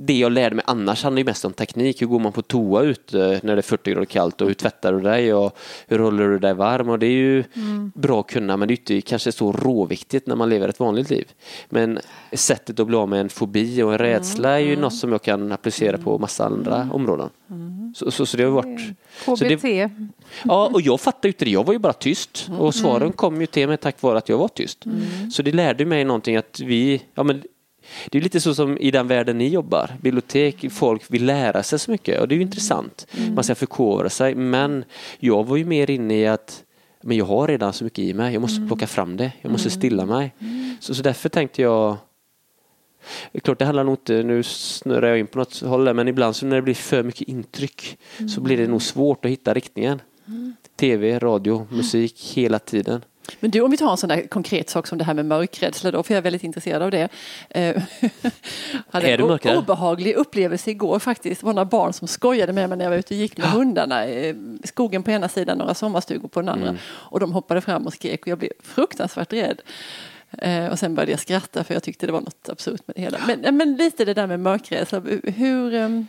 det 0.00 0.18
jag 0.18 0.32
lärde 0.32 0.54
mig 0.54 0.64
annars 0.68 1.02
handlar 1.02 1.18
ju 1.18 1.24
mest 1.24 1.44
om 1.44 1.52
teknik. 1.52 2.02
Hur 2.02 2.06
går 2.06 2.18
man 2.18 2.32
på 2.32 2.42
toa 2.42 2.82
ute 2.82 3.40
när 3.42 3.56
det 3.56 3.60
är 3.60 3.62
40 3.62 3.90
grader 3.90 4.04
kallt 4.04 4.40
och 4.40 4.46
hur 4.46 4.54
tvättar 4.54 4.92
du 4.92 5.00
dig 5.00 5.34
och 5.34 5.58
hur 5.86 5.98
håller 5.98 6.28
du 6.28 6.38
dig 6.38 6.54
varm? 6.54 6.88
Och 6.88 6.98
det 6.98 7.06
är 7.06 7.10
ju 7.10 7.44
mm. 7.54 7.92
bra 7.94 8.20
att 8.20 8.26
kunna 8.26 8.56
men 8.56 8.68
det 8.68 8.74
är 8.74 8.76
inte 8.76 9.00
kanske 9.00 9.32
så 9.32 9.52
råviktigt 9.52 10.26
när 10.26 10.36
man 10.36 10.48
lever 10.48 10.68
ett 10.68 10.80
vanligt 10.80 11.10
liv. 11.10 11.28
Men 11.68 11.98
sättet 12.32 12.80
att 12.80 12.86
bli 12.86 12.96
av 12.96 13.08
med 13.08 13.20
en 13.20 13.28
fobi 13.28 13.82
och 13.82 13.92
en 13.92 13.98
rädsla 13.98 14.50
är 14.50 14.58
ju 14.58 14.72
mm. 14.72 14.80
något 14.80 14.94
som 14.94 15.12
jag 15.12 15.22
kan 15.22 15.52
applicera 15.52 15.98
på 15.98 16.18
massa 16.18 16.44
andra 16.46 16.76
mm. 16.76 16.92
områden. 16.92 17.28
Mm. 17.50 17.94
Så, 17.96 18.10
så, 18.10 18.26
så, 18.26 18.36
det 18.36 18.44
har 18.44 18.50
varit... 18.50 18.80
KBT. 19.24 19.62
Det, 19.62 19.90
ja, 20.44 20.70
och 20.72 20.80
jag 20.80 21.00
fattade 21.00 21.28
ju 21.28 21.32
inte 21.32 21.44
det. 21.44 21.50
Jag 21.50 21.66
var 21.66 21.72
ju 21.72 21.78
bara 21.78 21.92
tyst 21.92 22.50
och 22.58 22.74
svaren 22.74 23.02
mm. 23.02 23.12
kom 23.12 23.40
ju 23.40 23.46
till 23.46 23.68
mig 23.68 23.76
tack 23.76 24.02
vare 24.02 24.18
att 24.18 24.28
jag 24.28 24.38
var 24.38 24.48
tyst. 24.48 24.86
Mm. 24.86 25.30
Så 25.30 25.42
det 25.42 25.52
lärde 25.52 25.84
mig 25.84 26.04
någonting 26.04 26.36
att 26.36 26.60
vi, 26.60 27.02
ja 27.14 27.22
men 27.22 27.42
det 28.10 28.18
är 28.18 28.22
lite 28.22 28.40
så 28.40 28.54
som 28.54 28.78
i 28.78 28.90
den 28.90 29.08
världen 29.08 29.38
ni 29.38 29.48
jobbar. 29.48 29.90
Bibliotek, 30.00 30.72
folk 30.72 31.02
vill 31.08 31.24
lära 31.24 31.62
sig 31.62 31.78
så 31.78 31.90
mycket 31.90 32.20
och 32.20 32.28
det 32.28 32.34
är 32.34 32.36
ju 32.36 32.42
intressant. 32.42 33.06
Mm. 33.16 33.34
Man 33.34 33.44
ska 33.44 33.54
förkovra 33.54 34.10
sig 34.10 34.34
men 34.34 34.84
jag 35.18 35.46
var 35.46 35.56
ju 35.56 35.64
mer 35.64 35.90
inne 35.90 36.14
i 36.14 36.26
att 36.26 36.64
men 37.00 37.16
jag 37.16 37.24
har 37.24 37.48
redan 37.48 37.72
så 37.72 37.84
mycket 37.84 37.98
i 37.98 38.14
mig, 38.14 38.32
jag 38.32 38.40
måste 38.40 38.56
mm. 38.56 38.68
plocka 38.68 38.86
fram 38.86 39.16
det, 39.16 39.32
jag 39.40 39.52
måste 39.52 39.68
mm. 39.68 39.78
stilla 39.78 40.06
mig. 40.06 40.34
Mm. 40.38 40.76
Så, 40.80 40.94
så 40.94 41.02
därför 41.02 41.28
tänkte 41.28 41.62
jag 41.62 41.96
klart, 43.42 43.58
det 43.58 43.64
handlar 43.64 43.84
nog 43.84 43.92
inte, 43.92 44.22
nu 44.22 44.42
snurrar 44.42 45.08
jag 45.08 45.18
in 45.18 45.26
på 45.26 45.38
något 45.38 45.60
håll 45.60 45.94
men 45.94 46.08
ibland 46.08 46.36
så 46.36 46.46
när 46.46 46.56
det 46.56 46.62
blir 46.62 46.74
för 46.74 47.02
mycket 47.02 47.28
intryck 47.28 47.98
så 48.34 48.40
blir 48.40 48.56
det 48.56 48.66
nog 48.66 48.82
svårt 48.82 49.24
att 49.24 49.30
hitta 49.30 49.54
riktningen. 49.54 50.00
TV, 50.76 51.18
radio, 51.18 51.66
musik 51.70 52.32
hela 52.34 52.58
tiden. 52.58 53.04
Men 53.40 53.50
du, 53.50 53.60
om 53.60 53.70
vi 53.70 53.76
tar 53.76 53.90
en 53.90 53.96
sån 53.96 54.08
där 54.08 54.26
konkret 54.26 54.70
sak 54.70 54.86
som 54.86 54.98
det 54.98 55.04
här 55.04 55.14
med 55.14 55.26
mörkrädsla 55.26 55.90
då, 55.90 56.02
för 56.02 56.14
jag 56.14 56.18
är 56.18 56.22
väldigt 56.22 56.44
intresserad 56.44 56.82
av 56.82 56.90
det. 56.90 57.08
Eh, 57.50 57.82
hade 58.90 59.08
är 59.08 59.48
en 59.48 59.56
obehaglig 59.56 60.14
upplevelse 60.14 60.70
igår 60.70 60.98
faktiskt. 60.98 61.40
Det 61.40 61.46
var 61.46 61.52
några 61.52 61.64
barn 61.64 61.92
som 61.92 62.08
skojade 62.08 62.52
med 62.52 62.68
mig 62.68 62.78
när 62.78 62.84
jag 62.84 62.90
var 62.90 62.98
ute 62.98 63.14
och 63.14 63.20
gick 63.20 63.36
med 63.36 63.46
ja. 63.46 63.50
hundarna 63.50 64.08
i 64.08 64.36
skogen 64.64 65.02
på 65.02 65.10
ena 65.10 65.28
sidan, 65.28 65.58
några 65.58 65.74
sommarstugor 65.74 66.28
på 66.28 66.40
den 66.40 66.48
andra. 66.48 66.68
Mm. 66.68 66.80
Och 66.86 67.20
de 67.20 67.32
hoppade 67.32 67.60
fram 67.60 67.86
och 67.86 67.92
skrek 67.92 68.22
och 68.22 68.28
jag 68.28 68.38
blev 68.38 68.52
fruktansvärt 68.62 69.32
rädd. 69.32 69.62
Eh, 70.38 70.66
och 70.66 70.78
sen 70.78 70.94
började 70.94 71.12
jag 71.12 71.20
skratta 71.20 71.64
för 71.64 71.74
jag 71.74 71.82
tyckte 71.82 72.06
det 72.06 72.12
var 72.12 72.20
något 72.20 72.48
absurt 72.48 72.82
med 72.86 72.96
det 72.96 73.02
hela. 73.02 73.18
Men, 73.26 73.56
men 73.56 73.76
lite 73.76 74.04
det 74.04 74.14
där 74.14 74.26
med 74.26 74.40
mörkrädsla, 74.40 75.00
hur, 75.22 76.06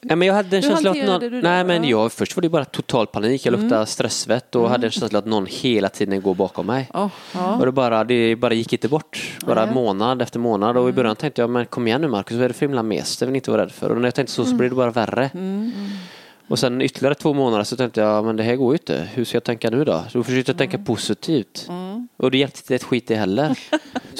Ja, 0.00 0.16
men 0.16 0.28
jag 0.28 0.34
hade 0.34 0.56
en 0.56 0.62
känsla 0.62 0.90
att 0.90 1.04
någon, 1.04 1.40
nej 1.40 1.64
men 1.64 1.84
jag, 1.84 2.12
först 2.12 2.36
var 2.36 2.42
det 2.42 2.48
bara 2.48 2.64
total 2.64 3.06
panik, 3.06 3.46
jag 3.46 3.52
luktade 3.52 3.74
mm. 3.74 3.86
stressvett 3.86 4.54
och 4.54 4.60
mm. 4.60 4.72
hade 4.72 4.86
en 4.86 4.90
känsla 4.90 5.18
att 5.18 5.26
någon 5.26 5.46
hela 5.46 5.88
tiden 5.88 6.22
går 6.22 6.34
bakom 6.34 6.66
mig. 6.66 6.90
Oh, 6.94 7.08
oh. 7.34 7.58
Och 7.60 7.66
det 7.66 7.72
bara, 7.72 8.04
det 8.04 8.36
bara 8.36 8.54
gick 8.54 8.72
inte 8.72 8.88
bort, 8.88 9.38
bara 9.46 9.62
mm. 9.62 9.74
månad 9.74 10.22
efter 10.22 10.38
månad 10.38 10.76
och 10.76 10.88
i 10.88 10.92
början 10.92 11.16
tänkte 11.16 11.40
jag, 11.40 11.50
men 11.50 11.66
kom 11.66 11.86
igen 11.86 12.00
nu 12.00 12.08
Marcus, 12.08 12.36
vad 12.36 12.44
är 12.44 12.48
det 12.48 12.54
för 12.54 12.66
himla 12.66 12.82
mes, 12.82 13.16
det 13.16 13.26
vill 13.26 13.34
inte 13.34 13.50
vara 13.50 13.62
rädd 13.62 13.72
för. 13.72 13.90
Och 13.90 13.96
när 13.96 14.04
jag 14.04 14.14
tänkte 14.14 14.34
så, 14.34 14.44
så 14.44 14.54
blir 14.54 14.68
det 14.68 14.74
bara 14.74 14.90
värre. 14.90 15.30
Mm. 16.42 16.52
Och 16.52 16.58
sen 16.58 16.82
ytterligare 16.82 17.14
två 17.14 17.32
månader 17.32 17.64
så 17.64 17.76
tänkte 17.76 18.00
jag, 18.00 18.24
men 18.24 18.36
det 18.36 18.42
här 18.42 18.56
går 18.56 18.72
ju 18.72 18.74
inte. 18.74 19.08
Hur 19.14 19.24
ska 19.24 19.36
jag 19.36 19.44
tänka 19.44 19.70
nu 19.70 19.84
då? 19.84 20.04
Så 20.10 20.18
då 20.18 20.24
försökte 20.24 20.50
jag 20.52 20.58
tänka 20.58 20.76
mm. 20.76 20.84
positivt. 20.84 21.66
Mm. 21.68 22.08
Och 22.16 22.30
det 22.30 22.38
hjälpte 22.38 22.58
inte 22.58 22.74
ett 22.74 22.84
skit 22.84 23.06
det 23.06 23.16
heller. 23.16 23.58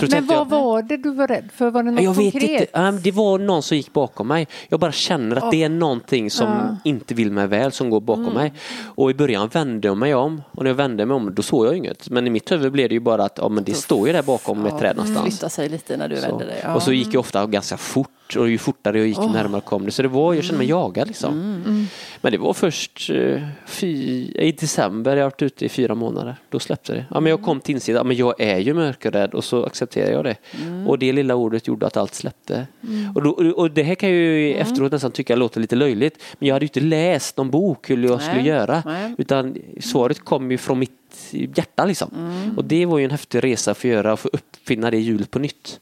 men 0.11 0.27
vad 0.27 0.37
jag, 0.37 0.49
var 0.49 0.83
det 0.83 0.97
du 0.97 1.11
var 1.11 1.27
rädd 1.27 1.49
för? 1.55 1.71
Var 1.71 1.83
det 1.83 1.91
något 1.91 2.05
jag 2.05 2.15
konkret? 2.17 2.43
Vet 2.45 2.61
inte. 2.61 3.01
Det 3.03 3.11
var 3.11 3.39
någon 3.39 3.63
som 3.63 3.77
gick 3.77 3.93
bakom 3.93 4.29
mig. 4.29 4.49
Jag 4.69 4.81
bara 4.81 4.93
känner 4.93 5.37
att 5.37 5.43
oh. 5.43 5.51
det 5.51 5.63
är 5.63 5.69
någonting 5.69 6.31
som 6.31 6.49
uh. 6.49 6.75
inte 6.85 7.15
vill 7.15 7.33
mig 7.33 7.47
väl 7.47 7.73
som 7.73 7.91
går 7.91 8.01
bakom 8.01 8.25
mm. 8.25 8.35
mig. 8.35 8.53
Och 8.83 9.11
i 9.11 9.15
början 9.15 9.49
vände 9.49 9.89
jag 9.89 9.97
mig 9.97 10.15
om 10.15 10.43
och 10.51 10.63
när 10.63 10.71
jag 10.71 10.77
vände 10.77 11.07
mig 11.07 11.15
om 11.15 11.35
då 11.35 11.43
såg 11.43 11.67
jag 11.67 11.77
inget. 11.77 12.11
Men 12.11 12.27
i 12.27 12.31
mitt 12.31 12.53
huvud 12.53 12.73
blev 12.73 12.89
det 12.89 12.95
ju 12.95 13.01
bara 13.01 13.25
att 13.25 13.39
ja, 13.39 13.49
men 13.49 13.65
det 13.65 13.75
står 13.75 14.07
ju 14.07 14.13
där 14.13 14.23
bakom 14.23 14.67
ett 14.67 14.79
träd 14.79 14.97
någonstans. 14.97 15.27
Flytta 15.27 15.49
sig 15.49 15.69
lite 15.69 15.97
när 15.97 16.09
du 16.09 16.17
så. 16.17 16.23
vände 16.23 16.45
dig. 16.45 16.61
Ja. 16.63 16.75
Och 16.75 16.83
så 16.83 16.93
gick 16.93 17.15
jag 17.15 17.21
ofta 17.21 17.47
ganska 17.47 17.77
fort 17.77 18.09
och 18.37 18.51
ju 18.51 18.59
fortare 18.59 18.99
jag 18.99 19.07
gick 19.07 19.19
oh. 19.19 19.33
närmare 19.33 19.61
kom 19.61 19.85
det. 19.85 19.91
Så 19.91 20.03
det 20.03 20.09
var, 20.09 20.35
jag 20.35 20.45
kände 20.45 20.59
mig 20.59 20.71
mm. 20.71 20.79
jagad 20.79 21.09
liksom. 21.09 21.35
Mm. 21.35 21.63
mm. 21.67 21.87
Men 22.21 22.33
det 22.33 22.39
var 22.39 22.53
först 22.53 23.11
eh, 23.11 23.43
fy, 23.67 23.89
i 24.35 24.53
december, 24.61 25.17
jag 25.17 25.25
har 25.25 25.31
varit 25.31 25.43
ute 25.43 25.65
i 25.65 25.69
fyra 25.69 25.95
månader. 25.95 26.37
Då 26.49 26.59
släppte 26.59 26.93
det. 26.93 27.05
Ja, 27.11 27.21
men 27.21 27.31
jag 27.31 27.43
kom 27.43 27.61
till 27.61 27.75
insidan, 27.75 28.01
ja, 28.01 28.05
men 28.05 28.17
jag 28.17 28.41
är 28.41 28.59
ju 28.59 28.75
mörkrädd 28.75 29.35
och 29.35 29.45
så 29.45 29.65
accepterade 29.65 30.13
jag 30.13 30.25
det. 30.25 30.37
Mm. 30.63 30.89
Och 30.89 30.99
det 30.99 31.13
lilla 31.13 31.35
ordet 31.35 31.67
gjorde 31.67 31.87
att 31.87 31.97
allt 31.97 32.15
släppte. 32.15 32.67
Mm. 32.89 33.17
Och, 33.17 33.23
då, 33.23 33.31
och 33.31 33.71
det 33.71 33.83
här 33.83 33.95
kan 33.95 34.09
jag 34.09 34.19
ju 34.19 34.53
mm. 34.53 34.63
efteråt 34.63 34.93
nästan 34.93 35.13
tycka 35.13 35.37
låter 35.37 35.61
lite 35.61 35.77
löjligt. 35.77 36.23
Men 36.39 36.49
jag 36.49 36.55
hade 36.55 36.65
ju 36.65 36.69
inte 36.69 36.81
läst 36.81 37.37
någon 37.37 37.51
bok 37.51 37.91
hur 37.91 38.05
jag 38.05 38.19
Nej. 38.19 38.29
skulle 38.29 38.49
göra. 38.49 38.83
Nej. 38.87 39.15
Utan 39.19 39.57
svaret 39.81 40.25
kom 40.25 40.51
ju 40.51 40.59
från 40.59 40.79
mitt 40.79 40.93
hjärta 41.31 41.85
liksom. 41.85 42.11
Mm. 42.17 42.59
Och 42.59 42.65
det 42.65 42.87
var 42.87 42.99
ju 42.99 43.05
en 43.05 43.11
häftig 43.11 43.45
resa 43.45 43.75
för 43.75 43.89
att 43.89 43.95
göra 43.95 44.13
och 44.13 44.21
få 44.21 44.29
uppfinna 44.33 44.91
det 44.91 44.99
hjulet 44.99 45.31
på 45.31 45.39
nytt. 45.39 45.81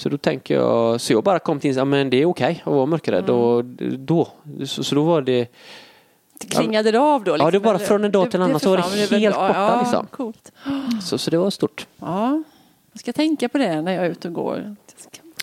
Så 0.00 0.08
då 0.08 0.18
tänker 0.18 0.54
jag, 0.54 1.00
så 1.00 1.12
jag 1.12 1.24
bara 1.24 1.38
kom 1.38 1.60
till 1.60 1.76
ja 1.76 1.84
men 1.84 2.10
det 2.10 2.16
är 2.16 2.26
okej 2.26 2.50
okay 2.52 2.60
att 2.64 2.76
vara 2.76 2.86
mörkrädd 2.86 3.28
mm. 3.28 3.36
och 3.40 3.64
då, 3.98 4.28
så, 4.64 4.84
så 4.84 4.94
då 4.94 5.02
var 5.02 5.22
det 5.22 5.48
Klingade 6.48 6.90
det 6.90 7.00
av 7.00 7.24
då? 7.24 7.32
Liksom? 7.32 7.46
Ja, 7.46 7.50
det 7.50 7.58
var 7.58 7.64
bara 7.64 7.78
från 7.78 8.04
en 8.04 8.12
dag 8.12 8.30
till 8.30 8.40
en 8.40 8.46
annan 8.46 8.60
så 8.60 8.70
var 8.70 8.76
det 8.76 9.18
helt 9.18 9.34
borta. 9.34 9.52
Ja, 9.54 9.80
liksom. 9.80 10.06
coolt. 10.06 10.52
Så, 11.02 11.18
så 11.18 11.30
det 11.30 11.38
var 11.38 11.50
stort. 11.50 11.86
Ja, 11.98 12.42
jag 12.92 13.00
ska 13.00 13.12
tänka 13.12 13.48
på 13.48 13.58
det 13.58 13.82
när 13.82 13.92
jag 13.92 14.06
är 14.06 14.10
ute 14.10 14.28
och 14.28 14.34
går. 14.34 14.76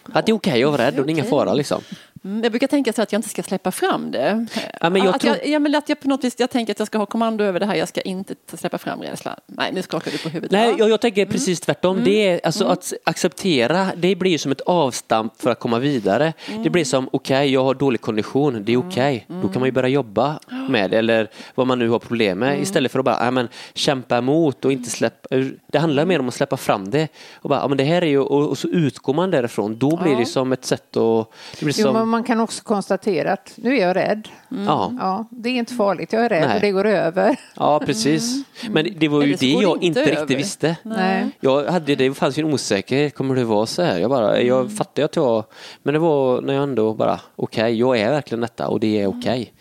Att 0.04 0.26
det 0.26 0.32
är 0.32 0.36
okej 0.36 0.52
okay 0.52 0.64
att 0.64 0.72
vara 0.72 0.82
rädd 0.82 1.00
och 1.00 1.06
det 1.06 1.10
är 1.10 1.14
ingen 1.14 1.26
fara 1.26 1.54
liksom. 1.54 1.82
Mm, 2.28 2.44
jag 2.44 2.52
brukar 2.52 2.68
tänka 2.68 2.94
så 2.94 3.02
att 3.02 3.12
jag 3.12 3.20
inte 3.20 3.30
ska 3.30 3.44
släppa 3.44 3.72
fram 3.72 4.12
det. 4.12 4.46
Ja, 4.82 4.90
men 4.90 5.04
jag 5.04 5.16
att, 5.16 5.22
tror- 5.22 5.36
jag, 5.36 5.48
ja, 5.48 5.60
men 5.60 5.76
att 5.76 5.90
jag 5.90 6.00
på 6.00 6.08
något 6.08 6.24
vis, 6.24 6.36
jag 6.38 6.50
tänker 6.50 6.74
att 6.74 6.80
jag 6.80 6.88
ska 6.88 6.98
ha 6.98 7.06
kommando 7.06 7.44
över 7.44 7.60
det 7.60 7.66
här, 7.66 7.76
jag 7.76 7.88
ska 7.88 8.02
inte 8.02 8.36
släppa 8.54 8.78
fram 8.78 9.02
rädslan. 9.02 9.36
Nej, 9.46 9.72
nu 9.74 9.82
skakar 9.82 10.12
du 10.12 10.18
på 10.18 10.30
huvudet. 10.30 10.52
Nej, 10.52 10.70
Ja. 10.70 10.76
jag, 10.80 10.90
jag 10.90 11.02
tänker 11.02 11.26
precis 11.26 11.60
tvärtom. 11.60 12.02
Det 12.04 12.28
är, 12.28 12.40
alltså, 12.44 12.66
Att 12.66 12.94
acceptera, 13.04 13.88
det 13.96 14.16
blir 14.16 14.32
ju 14.32 14.38
som 14.38 14.52
ett 14.52 14.62
avstamp 14.62 15.42
för 15.42 15.50
att 15.52 15.60
komma 15.60 15.80
vidare. 15.80 16.34
Det 16.64 16.70
blir 16.70 16.84
som, 16.86 17.10
okej, 17.12 17.54
jag 17.54 17.64
har 17.64 17.74
dålig 17.74 18.02
kondition, 18.02 18.64
det 18.66 18.74
är 18.74 18.78
okej. 18.78 19.26
Då 19.28 19.48
kan 19.48 19.60
man 19.60 19.68
ju 19.68 19.72
börja 19.72 19.90
jobba 19.90 20.40
med 20.70 20.92
det, 20.92 20.98
eller 20.98 21.30
vad 21.56 21.68
man 21.68 21.80
nu 21.80 21.90
har 21.90 22.00
problem 22.00 22.40
med. 22.40 22.62
Istället 22.62 22.92
för 22.92 23.00
att 23.00 23.06
bara, 23.06 23.32
men, 23.32 23.48
kämpa 23.74 24.18
emot 24.18 24.66
och 24.66 24.72
inte 24.72 24.90
släppa. 24.90 25.28
Det 25.72 25.78
handlar 25.80 26.06
mer 26.06 26.20
om 26.20 26.28
att 26.28 26.34
släppa 26.34 26.58
fram 26.58 26.90
det. 26.92 27.08
Och, 27.36 27.50
bara, 27.50 27.68
men 27.68 27.78
det 27.78 27.84
här 27.84 28.02
är 28.02 28.06
ju, 28.08 28.20
och, 28.20 28.50
och 28.50 28.58
så 28.58 28.68
utgår 28.68 29.14
man 29.14 29.32
därifrån. 29.32 29.78
Då 29.78 29.98
blir 30.04 30.16
det 30.16 30.26
som 30.26 30.52
ett 30.52 30.66
sätt 30.66 30.98
att... 30.98 31.32
Det 31.60 31.66
blir 31.66 31.76
Jo, 31.80 31.84
som, 31.86 32.12
men 32.12 32.17
man 32.18 32.24
kan 32.24 32.40
också 32.40 32.64
konstatera 32.64 33.34
att 33.34 33.54
nu 33.56 33.78
är 33.78 33.82
jag 33.88 33.96
rädd. 33.96 34.28
ja. 34.50 34.94
Ja, 35.00 35.26
det 35.30 35.50
är 35.50 35.54
inte 35.54 35.74
farligt, 35.74 36.14
jag 36.14 36.26
är 36.26 36.30
rädd 36.30 36.48
Nej. 36.48 36.56
och 36.56 36.62
det 36.62 36.72
går 36.72 36.86
över. 36.86 37.40
ja, 37.56 37.80
precis. 37.86 38.44
Men 38.70 38.88
det 38.98 39.08
var 39.08 39.22
ju 39.24 39.34
det 39.34 39.52
jag 39.52 39.76
inte 39.76 39.86
inte 39.86 40.02
över. 40.02 40.12
riktigt 40.22 40.38
visste. 40.40 40.78
Nej. 40.84 41.30
Jag 41.40 41.66
hade, 41.66 41.96
det 41.96 42.14
fanns 42.14 42.38
ju 42.40 42.44
en 42.48 42.54
osäkerhet, 42.54 43.16
kommer 43.16 43.36
det 43.36 43.44
vara 43.44 43.66
så 43.66 43.82
här? 43.82 44.00
Jag, 44.00 44.10
bara, 44.10 44.42
jag 44.42 44.78
fattade 44.78 45.06
att 45.06 45.16
jag, 45.16 45.44
men 45.84 45.94
det 45.94 46.00
var 46.00 46.42
när 46.42 46.54
jag 46.54 46.64
ändå 46.64 46.94
bara, 46.94 47.20
okej, 47.36 47.80
jag 47.80 48.00
är 48.00 48.10
verkligen 48.12 48.42
detta 48.42 48.68
och 48.68 48.80
det 48.80 49.02
är 49.02 49.08
okej. 49.08 49.54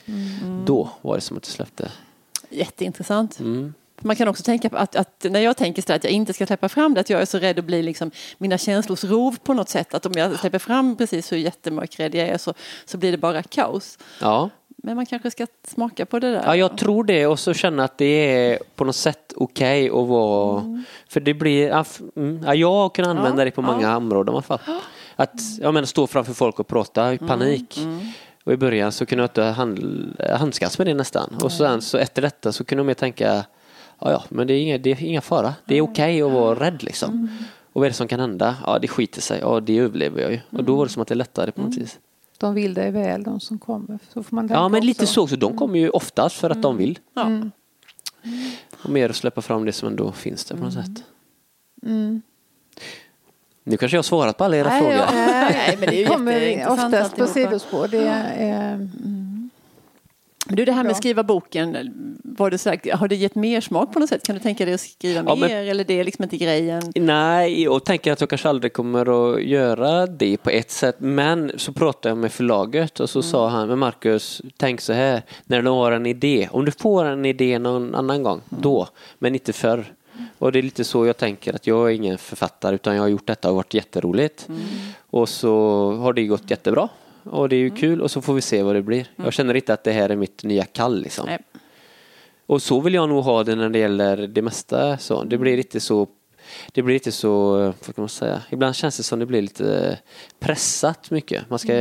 Då 0.66 0.90
var 1.00 1.14
det 1.14 1.20
som 1.20 1.36
att 1.36 1.42
det 1.42 1.50
släppte. 1.50 1.88
Jätteintressant. 2.50 3.40
Mm. 3.40 3.74
Man 4.00 4.16
kan 4.16 4.28
också 4.28 4.42
tänka 4.42 4.68
på 4.68 4.76
att, 4.76 4.96
att 4.96 5.26
när 5.30 5.40
jag 5.40 5.56
tänker 5.56 5.92
att 5.92 6.04
jag 6.04 6.12
inte 6.12 6.32
ska 6.32 6.46
släppa 6.46 6.68
fram 6.68 6.94
det, 6.94 7.00
att 7.00 7.10
jag 7.10 7.20
är 7.20 7.24
så 7.24 7.38
rädd 7.38 7.58
att 7.58 7.64
bli 7.64 7.82
liksom 7.82 8.10
mina 8.38 8.58
känslors 8.58 9.04
rov 9.04 9.36
på 9.42 9.54
något 9.54 9.68
sätt. 9.68 9.94
Att 9.94 10.06
om 10.06 10.12
jag 10.16 10.38
släpper 10.38 10.58
fram 10.58 10.96
precis 10.96 11.32
hur 11.32 11.36
jättemörkrädd 11.36 12.14
jag 12.14 12.28
är 12.28 12.38
så, 12.38 12.54
så 12.84 12.98
blir 12.98 13.12
det 13.12 13.18
bara 13.18 13.42
kaos. 13.42 13.98
Ja. 14.20 14.50
Men 14.86 14.96
man 14.96 15.06
kanske 15.06 15.30
ska 15.30 15.46
smaka 15.68 16.06
på 16.06 16.18
det 16.18 16.32
där. 16.32 16.42
ja, 16.46 16.56
jag 16.56 16.78
tror 16.78 17.04
det 17.04 17.26
och 17.26 17.38
så 17.38 17.54
känna 17.54 17.84
att 17.84 17.98
det 17.98 18.04
är 18.04 18.58
på 18.74 18.84
något 18.84 18.96
sätt 18.96 19.32
okej 19.36 19.86
att 19.86 20.06
vara, 20.08 20.82
för 21.08 21.20
det 21.20 21.34
blir, 21.34 21.68
ja, 21.68 21.84
mm, 22.16 22.42
ja, 22.46 22.54
jag 22.54 22.94
kunnat 22.94 23.10
använda 23.10 23.40
Ja, 23.40 23.44
det 23.44 23.50
på 23.50 23.62
många 23.62 23.96
områden 23.96 24.32
i 24.32 24.34
alla 24.34 24.42
fall. 24.42 24.58
Att 25.16 25.40
jag 25.60 25.74
menar, 25.74 25.86
stå 25.86 26.06
framför 26.06 26.32
folk 26.32 26.60
och 26.60 26.66
prata 26.66 27.14
i 27.14 27.18
panik. 27.18 27.78
Och 28.44 28.52
i 28.52 28.56
början 28.56 28.92
så 28.92 29.06
kunde 29.06 29.22
jag 29.22 29.28
inte 29.28 29.42
hand, 29.42 30.16
handskas 30.38 30.78
med 30.78 30.86
det 30.86 30.94
nästan. 30.94 31.38
Och 31.42 31.52
sen 31.52 31.82
så 31.82 31.98
efter 31.98 32.22
detta 32.22 32.52
så 32.52 32.64
kunde 32.64 32.80
jag 32.80 32.86
mer 32.86 32.94
tänka, 32.94 33.44
ja 34.00 34.10
ja, 34.10 34.24
men 34.28 34.46
det 34.46 34.54
är 34.54 34.62
inga, 34.62 34.78
det 34.78 34.90
är 34.90 35.02
inga 35.04 35.20
fara. 35.20 35.54
Det 35.64 35.74
är 35.74 35.80
okej 35.82 36.22
att 36.22 36.32
vara 36.32 36.60
rädd 36.60 36.82
liksom. 36.82 37.28
Och 37.72 37.80
vad 37.80 37.86
är 37.86 37.90
det 37.90 37.94
som 37.96 38.08
kan 38.08 38.20
hända? 38.20 38.56
Ja, 38.66 38.78
det 38.78 38.88
skiter 38.88 39.20
sig. 39.20 39.38
Ja, 39.40 39.60
det 39.60 39.78
överlever 39.78 40.22
jag 40.22 40.32
ju. 40.32 40.40
Och 40.50 40.64
då 40.64 40.76
var 40.76 40.86
det 40.86 40.92
som 40.92 41.02
att 41.02 41.08
det 41.08 41.14
lättade 41.14 41.52
på 41.52 41.62
något 41.62 41.76
vis. 41.76 41.98
De 42.38 42.54
vill 42.54 42.74
dig 42.74 42.90
väl, 42.90 43.22
de 43.22 43.40
som 43.40 43.58
kommer. 43.58 43.98
Så 44.12 44.22
får 44.22 44.36
man 44.36 44.48
Ja, 44.48 44.68
men 44.68 44.86
lite 44.86 45.02
också. 45.02 45.14
så. 45.14 45.26
Så 45.26 45.36
de 45.36 45.56
kommer 45.56 45.78
ju 45.78 45.90
oftast 45.90 46.36
för 46.36 46.50
att 46.50 46.62
de 46.62 46.76
vill. 46.76 46.98
Ja. 47.14 47.40
Och 48.82 48.90
mer 48.90 49.10
att 49.10 49.16
släppa 49.16 49.42
fram 49.42 49.64
det 49.64 49.72
som 49.72 49.88
ändå 49.88 50.12
finns 50.12 50.44
där 50.44 50.56
på 50.56 50.64
något 50.64 50.72
sätt. 50.72 51.04
Mm. 51.82 52.22
Nu 53.64 53.76
kanske 53.76 53.96
jag 53.96 53.98
har 53.98 54.02
svarat 54.02 54.36
på 54.38 54.44
alla 54.44 54.56
era 54.56 54.68
Nej, 54.68 54.80
frågor. 54.80 54.94
ja. 54.96 55.06
Nej, 55.12 55.76
men 55.80 55.88
det 55.90 56.54
är 56.54 56.58
ju 56.58 56.66
oftast 56.66 57.16
på 57.16 57.26
sidospår. 57.26 57.88
Det 57.88 57.98
är, 58.06 58.72
eh, 58.72 58.78
Du, 60.48 60.64
det 60.64 60.72
här 60.72 60.82
med 60.82 60.90
att 60.90 60.96
skriva 60.96 61.22
boken, 61.22 61.92
var 62.24 62.50
det 62.50 62.64
här, 62.64 62.96
har 62.96 63.08
det 63.08 63.16
gett 63.16 63.34
mer 63.34 63.60
smak 63.60 63.92
på 63.92 63.98
något 63.98 64.08
sätt? 64.08 64.26
Kan 64.26 64.34
du 64.34 64.40
tänka 64.40 64.64
dig 64.64 64.74
att 64.74 64.80
skriva 64.80 65.24
Ja, 65.26 65.34
mer 65.34 65.48
men- 65.48 65.68
eller 65.68 65.84
det 65.84 66.00
är 66.00 66.04
liksom 66.04 66.22
inte 66.22 66.36
grejen? 66.36 66.82
Nej, 66.94 67.62
jag 67.62 67.84
tänker 67.84 68.12
att 68.12 68.20
jag 68.20 68.30
kanske 68.30 68.48
aldrig 68.48 68.72
kommer 68.72 69.34
att 69.34 69.42
göra 69.42 70.06
det 70.06 70.36
på 70.36 70.50
ett 70.50 70.70
sätt. 70.70 70.96
Men 70.98 71.52
så 71.56 71.72
pratade 71.72 72.08
jag 72.08 72.18
med 72.18 72.32
förlaget 72.32 73.00
och 73.00 73.10
så 73.10 73.22
sa 73.22 73.48
han, 73.48 73.68
men 73.68 73.78
Marcus, 73.78 74.42
tänk 74.56 74.80
så 74.80 74.92
här, 74.92 75.22
när 75.44 75.62
du 75.62 75.70
har 75.70 75.92
en 75.92 76.06
idé, 76.06 76.48
om 76.52 76.64
du 76.64 76.72
får 76.72 77.04
en 77.04 77.24
idé 77.24 77.58
någon 77.58 77.94
annan 77.94 78.22
gång, 78.22 78.40
då, 78.48 78.88
men 79.18 79.34
inte 79.34 79.52
förr. 79.52 79.84
Och 80.38 80.52
det 80.52 80.58
är 80.58 80.62
lite 80.62 80.84
så 80.84 81.06
jag 81.06 81.16
tänker 81.16 81.54
att 81.54 81.66
jag 81.66 81.90
är 81.90 81.94
ingen 81.94 82.18
författare 82.18 82.74
utan 82.74 82.94
jag 82.94 83.02
har 83.02 83.08
gjort 83.08 83.26
detta 83.26 83.50
och 83.50 83.56
varit 83.56 83.74
jätteroligt. 83.74 84.48
Och 85.10 85.28
så 85.28 85.50
har 85.92 86.12
det 86.12 86.26
gått 86.26 86.50
jättebra. 86.50 86.88
Och 87.30 87.48
det 87.48 87.56
är 87.56 87.60
ju 87.60 87.70
kul 87.70 88.00
och 88.02 88.10
så 88.10 88.22
får 88.22 88.34
vi 88.34 88.40
se 88.40 88.62
vad 88.62 88.74
det 88.74 88.82
blir. 88.82 89.06
Jag 89.16 89.32
känner 89.32 89.54
inte 89.54 89.72
att 89.74 89.84
det 89.84 89.92
här 89.92 90.08
är 90.08 90.16
mitt 90.16 90.42
nya 90.44 90.64
kall 90.64 91.00
liksom. 91.02 91.26
Nej. 91.26 91.38
Och 92.46 92.62
så 92.62 92.80
vill 92.80 92.94
jag 92.94 93.08
nog 93.08 93.24
ha 93.24 93.44
det 93.44 93.54
när 93.54 93.68
det 93.68 93.78
gäller 93.78 94.16
det 94.26 94.42
mesta. 94.42 94.98
Så. 94.98 95.24
Det 95.24 95.38
blir 95.38 95.56
lite 95.56 95.80
så, 95.80 96.06
det 96.72 96.82
blir 96.82 96.94
lite 96.94 97.12
så, 97.12 97.56
vad 97.58 97.84
kan 97.94 97.94
man 98.02 98.08
säga, 98.08 98.42
ibland 98.50 98.76
känns 98.76 98.96
det 98.96 99.02
som 99.02 99.18
det 99.18 99.26
blir 99.26 99.42
lite 99.42 99.98
pressat 100.38 101.10
mycket. 101.10 101.50
Man 101.50 101.58
ska, 101.58 101.74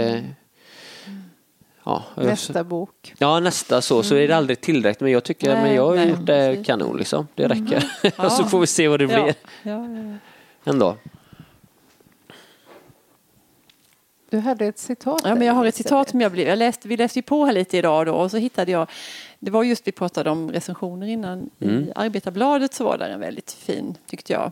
ja, 1.84 2.04
jag- 2.16 2.26
nästa 2.26 2.64
bok. 2.64 3.14
ja 3.18 3.40
nästa 3.40 3.82
så, 3.82 4.04
så 4.04 4.16
är 4.16 4.28
det 4.28 4.36
aldrig 4.36 4.62
tillräckligt. 4.62 5.02
Men 5.02 5.12
jag 5.12 5.24
tycker, 5.24 5.54
Nej, 5.54 5.64
men 5.64 5.76
jag 5.76 5.86
har 5.88 5.96
nej, 5.96 6.10
gjort 6.10 6.26
det 6.26 6.50
precis. 6.52 6.66
kanon 6.68 6.98
liksom. 6.98 7.28
Det 7.36 7.48
räcker. 7.48 7.92
Ja. 8.18 8.26
och 8.26 8.32
så 8.32 8.44
får 8.44 8.60
vi 8.60 8.68
se 8.68 8.88
vad 8.88 9.00
det 9.00 9.04
Ja. 9.04 9.24
blir 9.24 9.36
Ja, 9.64 9.88
ja, 9.88 9.88
ja. 10.64 10.72
ändå. 10.72 10.98
Du 14.30 14.40
hade 14.40 14.66
ett 14.66 14.78
citat. 14.80 15.22
Ja, 15.24 15.36
men 15.36 15.48
jag 15.48 15.54
har 15.54 15.66
ett 15.66 15.76
citat 15.76 16.10
som 16.10 16.22
jag 16.22 16.32
blev, 16.32 16.48
jag 16.48 16.58
läste, 16.58 16.88
vi 16.88 16.98
läste 16.98 17.20
ju 17.20 17.24
på 17.24 17.46
här 17.46 17.54
lite 17.54 17.78
idag 17.78 18.06
då 18.06 18.14
och 18.14 18.32
så 18.32 18.38
hittade 18.38 18.72
jag, 18.72 18.90
det 19.40 19.52
var 19.52 19.64
just 19.64 19.88
vi 19.88 19.92
pratade 19.92 20.30
om 20.30 20.52
recensioner 20.52 21.08
innan, 21.08 21.50
Mm. 21.60 21.84
i 21.84 21.92
Arbetarbladet 21.96 22.74
så 22.74 22.84
var 22.84 22.98
där 22.98 23.10
en 23.10 23.20
väldigt 23.20 23.52
fin 23.52 23.98
tyckte 24.08 24.34
jag. 24.34 24.52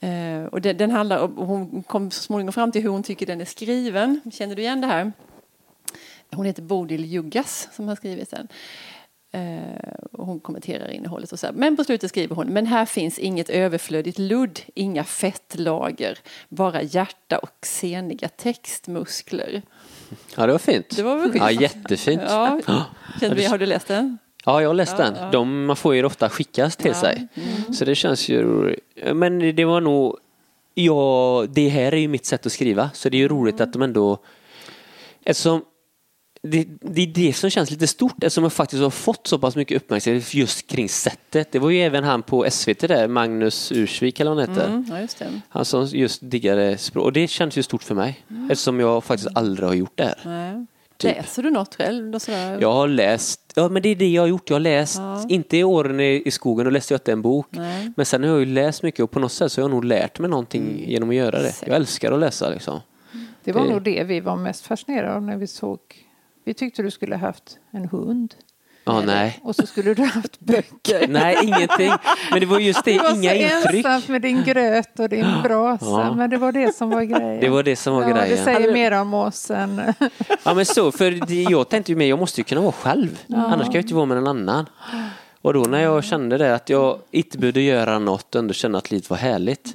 Eh, 0.00 0.44
och 0.44 0.60
det, 0.60 0.72
den 0.72 0.90
handlar 0.90 1.18
om, 1.18 1.38
och 1.38 1.46
hon 1.46 1.82
kom 1.82 2.10
så 2.10 2.22
småningom 2.22 2.52
fram 2.52 2.72
till 2.72 2.82
hur 2.82 2.88
hon 2.90 3.02
tycker 3.02 3.26
den 3.26 3.40
är 3.40 3.44
skriven. 3.44 4.20
Känner 4.32 4.56
du 4.56 4.62
igen 4.62 4.80
det 4.80 4.86
här? 4.86 5.12
Hon 6.34 6.46
heter 6.46 6.62
Bodil 6.62 7.04
Juggas 7.04 7.68
som 7.72 7.88
har 7.88 7.96
skrivit 7.96 8.30
den. 8.30 8.48
Eh, 9.34 9.58
hon 10.12 10.40
kommenterar 10.40 10.88
innehållet 10.90 11.32
och 11.32 11.38
så 11.38 11.46
här. 11.46 11.52
Men 11.54 11.76
på 11.76 11.84
slutet 11.84 12.10
skriver 12.10 12.36
hon, 12.36 12.46
men 12.46 12.66
här 12.66 12.86
finns 12.86 13.18
inget 13.18 13.50
överflödigt 13.50 14.18
ludd, 14.18 14.60
inga 14.74 15.04
fettlager, 15.04 16.18
bara 16.48 16.82
hjärta 16.82 17.38
och 17.38 17.66
seniga 17.66 18.28
textmuskler. 18.28 19.62
Ja, 20.36 20.46
det 20.46 20.52
var 20.52 20.58
fint. 20.58 20.96
Det 20.96 21.02
var 21.02 21.16
väl 21.16 21.30
Ja, 21.34 21.50
jättefint. 21.50 22.22
Ja, 22.28 22.60
kände 23.20 23.36
vi, 23.36 23.44
har 23.44 23.58
du 23.58 23.66
läst 23.66 23.86
den? 23.88 24.18
Ja, 24.44 24.62
jag 24.62 24.68
har 24.68 24.74
läst 24.74 24.94
Ja, 24.98 25.04
den. 25.04 25.14
ja. 25.16 25.30
De, 25.30 25.64
man 25.66 25.76
får 25.76 25.94
ju 25.94 26.04
ofta 26.04 26.28
skickas 26.30 26.76
till 26.76 26.90
Ja. 26.94 27.00
sig. 27.00 27.26
Så 27.74 27.84
det 27.84 27.94
känns 27.94 28.28
ju... 28.28 28.74
Men 29.14 29.56
det 29.56 29.64
var 29.64 29.80
nog... 29.80 30.16
Ja, 30.74 31.46
det 31.48 31.68
här 31.68 31.92
är 31.94 31.96
ju 31.98 32.08
mitt 32.08 32.26
sätt 32.26 32.46
att 32.46 32.52
skriva. 32.52 32.90
Så 32.94 33.08
det 33.08 33.16
är 33.16 33.18
ju 33.18 33.28
roligt 33.28 33.60
att 33.60 33.72
de 33.72 33.82
ändå... 33.82 34.18
Eftersom 35.24 35.64
det, 36.44 36.66
det 36.80 37.02
är 37.02 37.06
det 37.06 37.32
som 37.32 37.50
känns 37.50 37.70
lite 37.70 37.86
stort 37.86 38.14
eftersom 38.24 38.44
jag 38.44 38.52
faktiskt 38.52 38.82
har 38.82 38.90
fått 38.90 39.26
så 39.26 39.38
pass 39.38 39.56
mycket 39.56 39.76
uppmärksamhet 39.82 40.34
just 40.34 40.66
kring 40.66 40.88
sättet. 40.88 41.52
Det 41.52 41.58
var 41.58 41.70
ju 41.70 41.80
även 41.82 42.04
han 42.04 42.22
på 42.22 42.46
SVT 42.50 42.80
där, 42.80 43.08
Magnus 43.08 43.72
Ursvik 43.72 44.20
eller 44.20 44.30
vad 44.34 44.40
han 44.40 44.54
heter. 44.54 44.66
Mm, 44.68 44.86
ja, 44.90 45.00
just 45.00 45.18
det. 45.18 45.40
Han 45.48 45.64
som 45.64 45.86
just 45.86 46.20
diggade 46.30 46.78
språk. 46.78 47.04
Och 47.04 47.12
det 47.12 47.28
känns 47.28 47.58
ju 47.58 47.62
stort 47.62 47.82
för 47.82 47.94
mig. 47.94 48.24
Eftersom 48.50 48.80
jag 48.80 49.04
faktiskt 49.04 49.28
aldrig 49.34 49.68
har 49.68 49.74
gjort 49.74 49.92
det 49.94 50.04
här. 50.04 50.18
Nej. 50.24 50.66
Typ. 50.96 51.16
Läser 51.16 51.42
du 51.42 51.50
något 51.50 51.74
själv? 51.74 52.18
Sådär? 52.18 52.58
Jag 52.60 52.72
har 52.72 52.88
läst, 52.88 53.40
ja 53.56 53.68
men 53.68 53.82
det 53.82 53.88
är 53.88 53.96
det 53.96 54.08
jag 54.08 54.22
har 54.22 54.26
gjort. 54.26 54.50
Jag 54.50 54.54
har 54.54 54.60
läst, 54.60 54.96
Ja. 54.98 55.26
inte 55.28 55.56
i 55.56 55.64
åren 55.64 56.00
i, 56.00 56.22
i 56.26 56.30
skogen, 56.30 56.64
då 56.64 56.70
läste 56.70 56.94
jag 56.94 56.98
inte 56.98 57.12
en 57.12 57.22
bok. 57.22 57.46
Nej. 57.50 57.92
Men 57.96 58.06
sen 58.06 58.22
har 58.22 58.30
jag 58.30 58.38
ju 58.40 58.46
läst 58.46 58.82
mycket 58.82 59.00
och 59.00 59.10
på 59.10 59.18
något 59.20 59.32
sätt 59.32 59.52
så 59.52 59.60
har 59.60 59.68
jag 59.68 59.74
nog 59.74 59.84
lärt 59.84 60.18
mig 60.18 60.30
någonting 60.30 60.84
genom 60.86 61.08
att 61.08 61.14
göra 61.14 61.42
det. 61.42 61.52
Säkert. 61.52 61.68
Jag 61.68 61.76
älskar 61.76 62.12
att 62.12 62.20
läsa 62.20 62.48
liksom. 62.50 62.80
Det 63.44 63.52
var 63.52 63.64
Det- 63.64 63.70
nog 63.70 63.82
det 63.82 64.04
vi 64.04 64.20
var 64.20 64.36
mest 64.36 64.66
fascinerade 64.66 65.14
av 65.14 65.22
när 65.22 65.36
vi 65.36 65.46
såg. 65.46 65.78
Vi 66.44 66.54
tyckte 66.54 66.82
du 66.82 66.90
skulle 66.90 67.16
haft 67.16 67.58
en 67.70 67.88
hund. 67.88 68.34
Ja, 68.86 69.00
nej. 69.00 69.38
Och 69.42 69.56
så 69.56 69.66
skulle 69.66 69.94
du 69.94 70.02
haft 70.02 70.40
böcker. 70.40 71.08
Nej, 71.08 71.36
ingenting. 71.42 71.92
Men 72.30 72.40
det 72.40 72.46
var 72.46 72.58
just 72.58 72.84
det, 72.84 72.92
Du 72.92 72.98
var 72.98 73.14
inga 73.14 73.30
så 73.62 73.68
intryck. 73.68 74.08
med 74.08 74.22
din 74.22 74.42
gröt 74.44 74.98
och 75.00 75.08
din 75.08 75.26
brasa. 75.42 75.84
Ja. 75.86 76.14
Men 76.14 76.30
det 76.30 76.36
var 76.36 76.52
det 76.52 76.74
som 76.76 76.90
var 76.90 77.02
grejen. 77.02 77.40
Det 77.40 77.48
var 77.48 77.62
det 77.62 77.76
som 77.76 77.94
var 77.94 78.02
ja, 78.02 78.08
Det 78.08 78.14
grejen. 78.20 78.44
säger 78.44 78.72
mer 78.72 79.00
om 79.00 79.14
oss 79.14 79.50
än... 79.50 79.82
Ja 80.44 80.54
men 80.54 80.66
så, 80.66 80.92
för 80.92 81.10
det, 81.10 81.42
jag 81.42 81.68
tänkte 81.68 81.92
ju 81.92 81.96
mer, 81.96 82.06
jag 82.06 82.18
måste 82.18 82.40
ju 82.40 82.44
kunna 82.44 82.60
vara 82.60 82.72
själv. 82.72 83.18
Annars 83.34 83.64
kan 83.66 83.74
jag 83.74 83.82
inte 83.82 83.94
vara 83.94 84.06
med 84.06 84.16
någon 84.16 84.26
annan. 84.26 84.66
Och 85.42 85.52
då 85.54 85.60
när 85.60 85.80
jag 85.82 86.04
kände 86.04 86.38
det, 86.38 86.54
att 86.54 86.68
jag 86.68 86.98
inte 87.10 87.38
behövde 87.38 87.60
göra 87.60 87.98
något 87.98 88.34
och 88.34 88.38
ändå 88.38 88.54
känna 88.54 88.78
att 88.78 88.90
livet 88.90 89.10
var 89.10 89.16
härligt. 89.16 89.72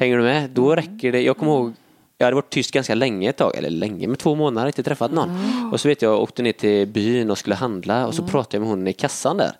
Hänger 0.00 0.16
du 0.16 0.22
med? 0.22 0.50
Då 0.50 0.76
räcker 0.76 1.12
det. 1.12 1.20
Jag 1.22 1.36
kommer 1.36 1.52
ihåg, 1.52 1.72
jag 2.20 2.26
hade 2.26 2.34
varit 2.34 2.50
tyst 2.50 2.70
ganska 2.70 2.94
länge 2.94 3.30
ett 3.30 3.36
tag, 3.36 3.56
eller 3.56 3.70
länge, 3.70 4.06
men 4.06 4.16
två 4.16 4.34
månader, 4.34 4.66
inte 4.66 4.82
träffat 4.82 5.12
någon. 5.12 5.30
Och 5.72 5.80
så 5.80 5.88
vet 5.88 6.02
jag, 6.02 6.12
jag 6.12 6.22
åkte 6.22 6.42
ner 6.42 6.52
till 6.52 6.88
byn 6.88 7.30
och 7.30 7.38
skulle 7.38 7.54
handla 7.54 8.06
och 8.06 8.14
så 8.14 8.22
pratade 8.22 8.56
jag 8.56 8.60
med 8.60 8.70
hon 8.70 8.88
i 8.88 8.92
kassan 8.92 9.36
där. 9.36 9.52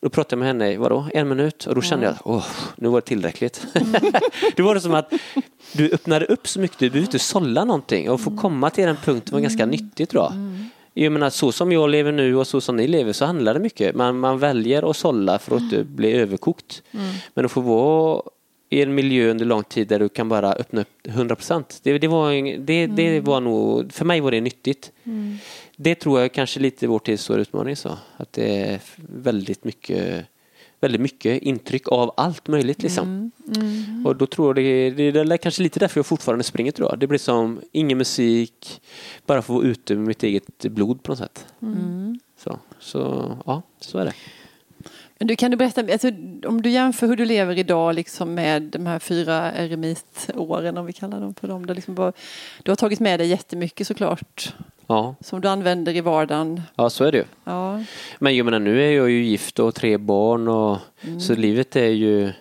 Då 0.00 0.08
pratade 0.08 0.32
jag 0.34 0.38
med 0.38 0.48
henne, 0.48 0.78
vadå, 0.78 1.06
en 1.14 1.28
minut? 1.28 1.66
Och 1.66 1.74
då 1.74 1.82
kände 1.82 2.06
jag, 2.06 2.14
åh, 2.24 2.46
nu 2.76 2.88
var 2.88 3.00
det 3.00 3.06
tillräckligt. 3.06 3.66
då 4.56 4.62
var 4.62 4.74
det 4.74 4.80
som 4.80 4.94
att 4.94 5.12
du 5.72 5.90
öppnade 5.92 6.26
upp 6.26 6.48
så 6.48 6.60
mycket, 6.60 6.78
du 6.78 6.90
behöver 6.90 7.06
inte 7.06 7.18
sålla 7.18 7.64
någonting. 7.64 8.10
Och 8.10 8.20
få 8.20 8.36
komma 8.36 8.70
till 8.70 8.84
den 8.84 8.96
punkten 8.96 9.32
var 9.32 9.40
ganska 9.40 9.66
nyttigt 9.66 10.10
tror 10.10 10.22
jag. 10.22 10.32
Jag 10.94 11.12
menar 11.12 11.30
så 11.30 11.52
som 11.52 11.72
jag 11.72 11.90
lever 11.90 12.12
nu 12.12 12.36
och 12.36 12.46
så 12.46 12.60
som 12.60 12.76
ni 12.76 12.88
lever 12.88 13.12
så 13.12 13.24
handlar 13.24 13.54
det 13.54 13.60
mycket. 13.60 13.94
Man, 13.94 14.18
man 14.18 14.38
väljer 14.38 14.90
att 14.90 14.96
sålla 14.96 15.38
för 15.38 15.56
att 15.56 15.62
inte 15.62 15.84
bli 15.84 16.12
överkokt. 16.12 16.82
Men 17.34 17.44
att 17.44 17.50
få 17.50 17.60
vara 17.60 18.22
i 18.72 18.82
en 18.82 18.94
miljö 18.94 19.30
under 19.30 19.44
lång 19.44 19.64
tid 19.64 19.88
där 19.88 19.98
du 19.98 20.08
kan 20.08 20.28
bara 20.28 20.52
öppna 20.52 20.80
upp 20.80 20.88
100 21.08 21.36
procent. 21.36 21.80
Det, 21.82 21.98
det, 21.98 22.08
var, 22.08 22.32
det, 22.58 22.86
det 22.86 23.06
Mm. 23.08 23.24
var 23.24 23.40
nog, 23.40 23.92
för 23.92 24.04
mig 24.04 24.20
var 24.20 24.30
det 24.30 24.40
nyttigt. 24.40 24.92
Det 25.76 25.94
tror 25.94 26.20
jag 26.20 26.32
kanske 26.32 26.60
lite 26.60 26.86
vår 26.86 26.98
tids 26.98 27.22
stora 27.22 27.40
utmaning 27.40 27.76
så. 27.76 27.98
Att 28.16 28.32
det 28.32 28.60
är 28.60 28.80
väldigt 28.96 29.64
mycket, 29.64 30.24
väldigt 30.80 31.00
mycket 31.00 31.42
intryck 31.42 31.88
av 31.88 32.14
allt 32.16 32.48
möjligt 32.48 32.82
liksom. 32.82 33.30
Mm. 33.56 34.06
Och 34.06 34.16
då 34.16 34.26
tror 34.26 34.48
jag 34.48 34.56
det, 34.56 34.90
det, 34.90 35.10
det 35.24 35.34
är 35.34 35.36
kanske 35.36 35.62
lite 35.62 35.78
därför 35.80 35.98
jag 35.98 36.06
fortfarande 36.06 36.44
springer 36.44 36.72
tror 36.72 36.88
jag. 36.90 36.98
Det 36.98 37.06
blir 37.06 37.18
som 37.18 37.60
ingen 37.72 37.98
musik, 37.98 38.80
bara 39.26 39.42
få 39.42 39.52
vara 39.54 39.64
ute 39.66 39.94
med 39.94 40.06
mitt 40.06 40.22
eget 40.22 40.64
blod 40.64 41.02
på 41.02 41.12
något 41.12 41.18
sätt. 41.18 41.46
Mm. 41.62 42.18
Så, 42.44 42.58
så 42.78 43.32
ja, 43.46 43.62
så 43.80 43.98
är 43.98 44.04
det. 44.04 44.12
Men 45.20 45.26
du, 45.26 45.36
kan 45.36 45.50
du 45.50 45.56
berätta, 45.56 45.80
alltså, 45.92 46.08
om 46.46 46.62
du 46.62 46.70
jämför 46.70 47.06
hur 47.06 47.16
du 47.16 47.24
lever 47.24 47.58
idag 47.58 47.94
liksom 47.94 48.34
med 48.34 48.62
de 48.62 48.86
här 48.86 48.98
fyra 48.98 49.52
eremitåren, 49.52 50.78
om 50.78 50.86
vi 50.86 50.92
kallar 50.92 51.20
dem 51.20 51.34
för 51.34 51.48
dem. 51.48 51.66
Du, 51.66 51.74
liksom 51.74 51.94
bara, 51.94 52.12
du 52.62 52.70
har 52.70 52.76
tagit 52.76 53.00
med 53.00 53.20
dig 53.20 53.26
jättemycket 53.28 53.86
såklart, 53.86 54.54
Ja, 54.86 55.14
som 55.20 55.40
du 55.40 55.48
använder 55.48 55.96
i 55.96 56.00
vardagen. 56.00 56.62
ja 56.76 56.90
så 56.90 57.04
är 57.04 57.12
det 57.12 57.18
ju. 57.18 57.24
Ja. 57.44 57.84
Men 58.18 58.36
jag 58.36 58.44
menar 58.44 58.58
nu 58.58 58.82
är 58.82 58.90
jag 58.90 59.10
ju 59.10 59.24
gift 59.24 59.58
och 59.58 59.74
tre 59.74 59.98
barn 59.98 60.48
och 60.48 60.78
så 61.20 61.34
livet 61.34 61.76
är 61.76 61.88
ju 61.88 62.32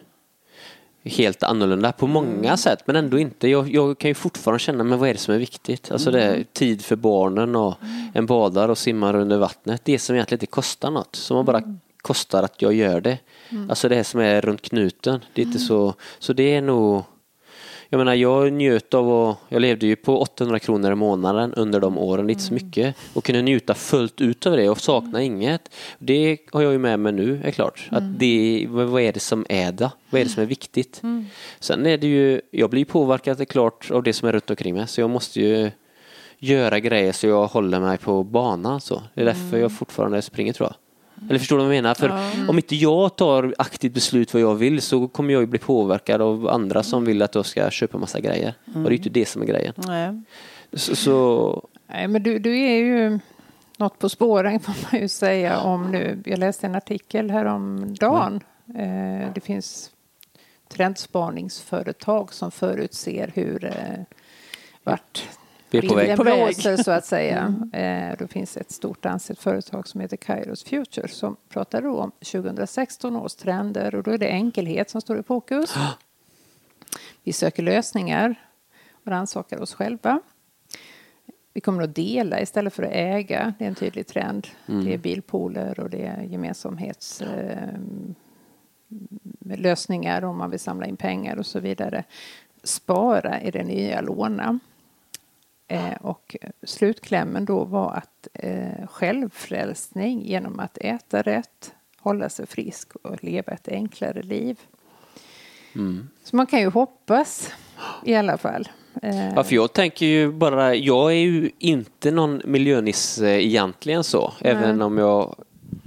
helt 1.03 1.43
annorlunda 1.43 1.91
på 1.91 2.07
många 2.07 2.57
sätt 2.57 2.79
men 2.85 2.95
ändå 2.95 3.19
inte. 3.19 3.47
Jag, 3.47 3.69
jag 3.75 3.97
kan 3.97 4.09
ju 4.09 4.13
fortfarande 4.15 4.59
känna 4.59 4.83
men 4.83 4.99
vad 4.99 5.09
är 5.09 5.13
det 5.13 5.19
som 5.19 5.33
är 5.33 5.37
viktigt? 5.39 5.91
Alltså 5.91 6.11
det 6.11 6.21
är 6.23 6.43
tid 6.53 6.81
för 6.85 6.95
barnen 6.95 7.55
och 7.55 7.75
en 8.13 8.25
badar 8.25 8.69
och 8.69 8.77
simmar 8.77 9.15
under 9.15 9.37
vattnet. 9.37 9.81
Det 9.85 9.99
som 9.99 10.15
egentligen 10.15 10.37
inte 10.37 10.45
kostar 10.51 10.91
något. 10.91 11.15
Som 11.15 11.45
bara 11.45 11.77
kostar 12.01 12.43
att 12.43 12.61
jag 12.61 12.73
gör 12.73 13.01
det. 13.01 13.17
Alltså 13.69 13.89
det 13.89 14.03
som 14.03 14.19
är 14.19 14.41
runt 14.41 14.61
knuten. 14.61 15.19
Det 15.33 15.41
är 15.41 15.45
inte 15.45 15.59
så, 15.59 15.93
så 16.19 16.33
det 16.33 16.55
är 16.55 16.61
nog 16.61 17.03
jag 17.91 17.99
menar 17.99 18.13
jag 18.13 18.53
njöt 18.53 18.93
av 18.93 19.29
att, 19.29 19.37
jag 19.49 19.61
levde 19.61 19.87
ju 19.87 19.95
på 19.95 20.21
800 20.21 20.59
kronor 20.59 20.91
i 20.91 20.95
månaden 20.95 21.53
under 21.53 21.79
de 21.79 21.97
åren, 21.97 22.25
är 22.25 22.29
inte 22.29 22.43
så 22.43 22.53
mycket. 22.53 22.95
Och 23.13 23.23
kunde 23.23 23.41
njuta 23.41 23.73
fullt 23.73 24.21
ut 24.21 24.45
av 24.45 24.57
det 24.57 24.69
och 24.69 24.79
sakna 24.79 25.21
inget. 25.21 25.75
Det 25.99 26.37
har 26.51 26.61
jag 26.61 26.71
ju 26.71 26.77
med 26.77 26.99
mig 26.99 27.13
nu, 27.13 27.41
är 27.43 27.51
klart. 27.51 27.87
Att 27.91 28.19
det, 28.19 28.65
vad 28.69 28.87
vad 28.87 29.01
är 29.01 29.13
det 29.13 29.19
som 29.19 29.45
är 29.49 29.71
det? 29.71 29.91
Vad 30.09 30.21
är 30.21 30.25
det 30.25 30.31
som 30.31 30.43
är 30.43 30.47
viktigt? 30.47 31.01
Sen 31.59 31.85
är 31.85 31.97
det 31.97 32.07
ju, 32.07 32.41
jag 32.51 32.69
blir 32.69 32.85
påverkad 32.85 33.37
det 33.37 33.43
är 33.43 33.45
klart 33.45 33.91
av 33.91 34.03
det 34.03 34.13
som 34.13 34.27
är 34.27 34.31
runt 34.31 34.49
omkring 34.49 34.75
mig. 34.75 34.87
Så 34.87 35.01
jag 35.01 35.09
måste 35.09 35.39
ju 35.39 35.71
göra 36.39 36.79
grejer 36.79 37.11
så 37.11 37.27
jag 37.27 37.47
håller 37.47 37.79
mig 37.79 37.97
på 37.97 38.23
banan. 38.23 38.81
Så. 38.81 39.03
Det 39.13 39.21
är 39.21 39.25
därför 39.25 39.57
jag 39.57 39.77
fortfarande 39.77 40.21
springer 40.21 40.53
tror 40.53 40.69
jag. 40.69 40.88
Eller 41.29 41.39
förstår 41.39 41.57
du 41.57 41.63
vad 41.63 41.75
jag 41.75 41.83
menar? 41.83 41.95
För 41.95 42.13
om 42.49 42.55
inte 42.55 42.75
jag 42.75 43.15
tar 43.15 43.55
aktivt 43.57 43.93
beslut 43.93 44.33
vad 44.33 44.41
jag 44.41 44.55
vill 44.55 44.81
så 44.81 45.07
kommer 45.07 45.33
jag 45.33 45.41
ju 45.41 45.47
bli 45.47 45.59
påverkad 45.59 46.21
av 46.21 46.47
andra 46.47 46.83
som 46.83 47.05
vill 47.05 47.21
att 47.21 47.35
jag 47.35 47.45
ska 47.45 47.69
köpa 47.69 47.97
massa 47.97 48.19
grejer. 48.19 48.53
Och 48.65 48.81
det 48.81 48.87
är 48.87 48.91
ju 48.91 48.97
inte 48.97 49.09
det 49.09 49.25
som 49.25 49.41
är 49.41 49.45
grejen. 49.45 49.73
Nej. 49.77 50.21
Så, 50.73 50.95
så 50.95 51.69
Nej, 51.87 52.07
men 52.07 52.23
du, 52.23 52.39
du 52.39 52.59
är 52.59 52.77
ju 52.77 53.19
något 53.77 53.99
på 53.99 54.09
spåren 54.09 54.59
får 54.59 54.75
man 54.91 55.01
ju 55.01 55.07
säga 55.07 55.59
om 55.59 55.91
nu. 55.91 56.23
Jag 56.25 56.39
läste 56.39 56.67
en 56.67 56.75
artikel 56.75 57.31
häromdagen. 57.31 58.39
Eh, 58.75 59.33
det 59.33 59.41
finns 59.43 59.91
trendspaningsföretag 60.67 62.33
som 62.33 62.51
förutser 62.51 63.31
hur 63.35 63.65
eh, 63.65 64.03
vart 64.83 65.23
vi 65.69 65.77
är 65.77 65.81
på 65.81 65.95
väg. 65.95 66.17
På 66.17 66.23
väg. 66.23 66.45
blåser 66.45 66.77
så 66.77 66.91
att 66.91 67.05
säga. 67.05 67.55
Eh, 67.73 68.17
då 68.19 68.27
finns 68.27 68.57
ett 68.57 68.71
stort 68.71 69.05
ansett 69.05 69.39
företag 69.39 69.87
som 69.87 70.01
heter 70.01 70.17
Kairos 70.17 70.63
Future 70.63 71.07
som 71.07 71.35
pratar 71.49 71.81
då 71.81 71.97
om 71.97 72.11
2016 72.11 73.15
års 73.15 73.35
trender 73.35 73.95
och 73.95 74.03
då 74.03 74.11
är 74.11 74.17
det 74.17 74.29
enkelhet 74.29 74.89
som 74.89 75.01
står 75.01 75.19
i 75.19 75.23
fokus. 75.23 75.75
Vi 77.23 77.33
söker 77.33 77.63
lösningar 77.63 78.35
och 78.91 79.11
rannsakar 79.11 79.61
oss 79.61 79.73
själva. 79.73 80.21
Vi 81.53 81.61
kommer 81.61 81.83
att 81.83 81.95
dela 81.95 82.41
istället 82.41 82.73
för 82.73 82.83
att 82.83 82.91
äga. 82.91 83.53
Det 83.57 83.65
är 83.65 83.69
en 83.69 83.75
tydlig 83.75 84.07
trend. 84.07 84.47
Det 84.65 84.93
är 84.93 84.97
bilpooler 84.97 85.79
och 85.79 85.89
det 85.89 86.05
är 86.05 86.21
gemensamhets 86.21 87.21
eh, 87.21 87.79
lösningar 89.39 90.23
om 90.23 90.37
man 90.37 90.49
vill 90.49 90.59
samla 90.59 90.85
in 90.85 90.97
pengar 90.97 91.37
och 91.37 91.45
så 91.45 91.59
vidare. 91.59 92.03
Spara 92.63 93.39
är 93.39 93.51
det 93.51 93.63
nya 93.63 94.01
låna. 94.01 94.59
Eh, 95.71 95.93
och 96.01 96.35
slutklämmen 96.63 97.45
då 97.45 97.63
var 97.63 97.91
att 97.93 98.27
eh, 98.33 98.87
självfrälsning 98.87 100.25
genom 100.25 100.59
att 100.59 100.77
äta 100.77 101.21
rätt, 101.21 101.73
hålla 101.99 102.29
sig 102.29 102.47
frisk 102.47 102.95
och 102.95 103.23
leva 103.23 103.53
ett 103.53 103.67
enklare 103.67 104.21
liv. 104.21 104.59
Så 106.23 106.35
man 106.35 106.45
kan 106.47 106.59
ju 106.59 106.69
hoppas 106.69 107.53
i 108.05 108.15
alla 108.15 108.37
fall. 108.37 108.69
Eh, 109.01 109.33
Ja, 109.35 109.43
för 109.43 109.55
jag 109.55 109.73
tänker 109.73 110.05
ju 110.05 110.31
bara, 110.31 110.75
jag 110.75 111.11
är 111.11 111.15
ju 111.19 111.51
inte 111.59 112.11
någon 112.11 112.41
miljönisse 112.45 113.27
egentligen 113.27 114.03
så. 114.03 114.33
Även 114.41 114.81
om 114.81 114.97
jag, 114.97 115.35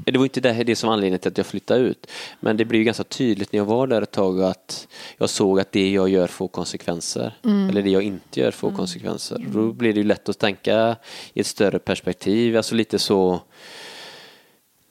det 0.04 0.18
var 0.18 0.24
inte 0.24 0.40
det, 0.40 0.64
det 0.64 0.76
som 0.76 0.86
var 0.86 0.94
anledningen 0.94 1.18
till 1.18 1.30
att 1.30 1.38
jag 1.38 1.46
flyttade 1.46 1.80
ut. 1.80 2.06
Men 2.40 2.56
det 2.56 2.64
blev 2.64 2.78
ju 2.78 2.84
ganska 2.84 3.04
tydligt 3.04 3.52
när 3.52 3.58
jag 3.58 3.64
var 3.64 3.86
där 3.86 4.02
ett 4.02 4.10
tag 4.10 4.42
att 4.42 4.88
jag 5.18 5.30
såg 5.30 5.60
att 5.60 5.72
det 5.72 5.90
jag 5.90 6.08
gör 6.08 6.26
får 6.26 6.48
konsekvenser. 6.48 7.38
Eller 7.68 7.82
det 7.82 7.90
jag 7.90 8.02
inte 8.02 8.40
gör 8.40 8.50
får 8.50 8.70
konsekvenser. 8.72 9.34
Och 9.34 9.52
Då 9.52 9.72
blir 9.72 9.92
det 9.92 10.00
ju 10.00 10.06
lätt 10.06 10.28
att 10.28 10.38
tänka 10.38 10.96
i 11.34 11.40
ett 11.40 11.46
större 11.46 11.78
perspektiv. 11.78 12.56
Alltså 12.56 12.74
lite 12.74 12.98
så 12.98 13.40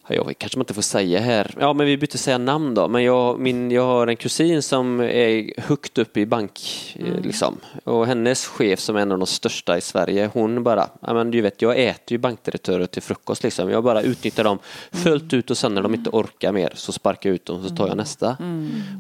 Jag 0.08 0.34
kanske 0.38 0.58
man 0.58 0.64
inte 0.64 0.74
får 0.74 0.82
säga 0.82 1.20
här. 1.20 1.56
Ja, 1.60 1.74
men 1.74 1.86
vi 1.86 1.98
bytte 1.98 2.18
säga 2.18 2.38
namn 2.38 2.74
då. 2.74 2.88
Men 2.88 3.04
jag, 3.04 3.40
min, 3.40 3.72
jag 3.72 3.86
har 3.86 4.08
en 4.08 4.16
kusin 4.16 4.62
som 4.62 5.00
är 5.00 5.62
högt 5.62 5.98
upp 5.98 6.18
i 6.18 6.26
bank. 6.26 6.60
eh, 7.00 7.22
Liksom. 7.22 7.58
Och 7.84 8.08
hennes 8.08 8.46
chef 8.46 8.80
som 8.80 8.96
är 8.96 9.02
en 9.02 9.12
av 9.12 9.18
de 9.18 9.28
största 9.28 9.78
i 9.78 9.82
Sverige, 9.82 10.30
hon 10.34 10.64
bara, 10.64 10.90
ja, 11.02 11.14
men 11.14 11.32
du 11.32 11.42
vet, 11.42 11.62
jag 11.62 11.80
äter 11.80 12.12
ju 12.12 12.18
bankdirektörer 12.18 12.86
till 12.86 13.02
frukost. 13.02 13.44
Liksom. 13.44 13.70
Jag 13.70 13.84
bara 13.84 14.02
utnyttjar 14.02 14.44
dem 14.44 14.60
fullt 14.92 15.34
ut 15.34 15.52
och 15.52 15.58
sen 15.58 15.74
när 15.74 15.82
de 15.82 15.94
inte 15.94 16.10
orkar 16.10 16.52
mer 16.52 16.72
så 16.76 16.92
sparkar 16.92 17.30
jag 17.30 17.36
ut 17.36 17.46
dem 17.46 17.60
och 17.64 17.70
så 17.70 17.76
tar 17.76 17.88
jag 17.88 17.98
nästa. 17.98 18.38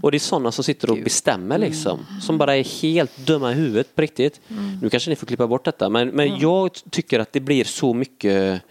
Och 0.01 0.11
det 0.11 0.17
är 0.17 0.19
sådana 0.19 0.51
som 0.51 0.63
sitter 0.63 0.89
och 0.91 0.97
bestämmer 1.03 1.57
liksom. 1.57 2.05
Som 2.21 2.37
bara 2.37 2.55
är 2.57 2.81
helt 2.81 3.17
dumma 3.17 3.51
i 3.51 3.53
huvudet 3.55 3.95
på 3.95 4.01
riktigt. 4.01 4.41
Nu 4.81 4.89
kanske 4.89 5.09
ni 5.09 5.15
får 5.15 5.27
klippa 5.27 5.47
bort 5.47 5.65
detta, 5.65 5.89
men, 5.89 6.07
men 6.09 6.37
jag 6.39 6.71
tycker 6.89 7.19
att 7.19 7.33
det 7.33 7.39
blir 7.39 7.63
så 7.63 7.93
mycket 7.93 8.61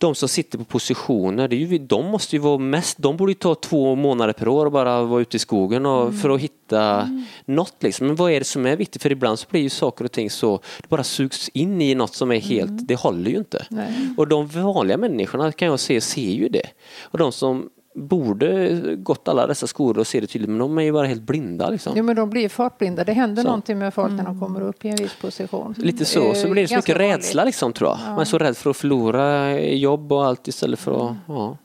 de 0.00 0.14
som 0.14 0.28
sitter 0.28 0.58
på 0.58 0.64
positioner, 0.64 1.48
det 1.48 1.56
är 1.56 1.58
ju, 1.58 1.78
de 1.78 2.06
måste 2.06 2.36
ju 2.36 2.40
vara 2.40 2.58
mest, 2.58 2.98
de 2.98 3.16
borde 3.16 3.32
ju 3.32 3.34
ta 3.34 3.54
två 3.54 3.94
månader 3.94 4.32
per 4.32 4.48
år 4.48 4.66
och 4.66 4.72
bara 4.72 5.02
vara 5.02 5.20
ute 5.20 5.36
i 5.36 5.40
skogen 5.40 5.86
och, 5.86 6.14
för 6.14 6.30
att 6.30 6.40
hitta 6.40 7.08
något 7.44 7.82
liksom. 7.82 8.06
Men 8.06 8.16
vad 8.16 8.32
är 8.32 8.38
det 8.38 8.44
som 8.44 8.66
är 8.66 8.76
viktigt? 8.76 9.02
För 9.02 9.12
ibland 9.12 9.38
så 9.38 9.46
blir 9.50 9.60
ju 9.60 9.68
saker 9.68 10.04
och 10.04 10.12
ting 10.12 10.30
så, 10.30 10.60
det 10.82 10.88
bara 10.88 11.04
sugs 11.04 11.48
in 11.48 11.82
i 11.82 11.94
något 11.94 12.14
som 12.14 12.32
är 12.32 12.40
helt, 12.40 12.88
det 12.88 12.94
håller 12.94 13.30
ju 13.30 13.36
inte. 13.36 13.66
Nej. 13.70 14.14
Och 14.16 14.28
de 14.28 14.46
vanliga 14.46 14.96
människorna 14.96 15.52
kan 15.52 15.68
jag 15.68 15.80
se, 15.80 16.00
ser 16.00 16.30
ju 16.30 16.48
det. 16.48 16.66
Och 17.02 17.18
de 17.18 17.32
som 17.32 17.70
borde 18.00 18.78
gått 18.96 19.28
alla 19.28 19.46
dessa 19.46 19.66
skolor 19.66 19.98
och 19.98 20.06
ser 20.06 20.20
det 20.20 20.26
tydligt, 20.26 20.50
men 20.50 20.58
de 20.58 20.78
är 20.78 20.82
ju 20.82 20.92
bara 20.92 21.06
helt 21.06 21.22
blinda 21.22 21.70
liksom. 21.70 21.92
Jo, 21.96 22.02
men 22.04 22.16
de 22.16 22.30
blir 22.30 22.48
fartblinda. 22.48 23.04
Det 23.04 23.12
händer 23.12 23.42
Så. 23.42 23.48
någonting 23.48 23.78
med 23.78 23.94
folk 23.94 24.12
när 24.12 24.24
de 24.24 24.40
kommer 24.40 24.60
upp 24.60 24.84
i 24.84 24.88
en 24.88 24.96
viss 24.96 25.14
position. 25.20 25.74
Lite 25.78 26.04
så, 26.04 26.34
så 26.34 26.48
blir 26.50 26.62
det 26.62 26.68
så 26.68 26.76
mycket 26.76 26.96
rädsla 26.96 27.40
vanligt. 27.40 27.46
liksom 27.48 27.72
tror 27.72 27.90
jag. 27.90 27.98
Man 28.10 28.18
är 28.20 28.24
så 28.24 28.38
rädd 28.38 28.56
för 28.56 28.70
att 28.70 28.76
förlora 28.76 29.58
jobb 29.60 30.12
och 30.12 30.26
allt 30.26 30.48
istället 30.48 30.78
för 30.78 31.10
att, 31.10 31.16
ja. 31.26 31.56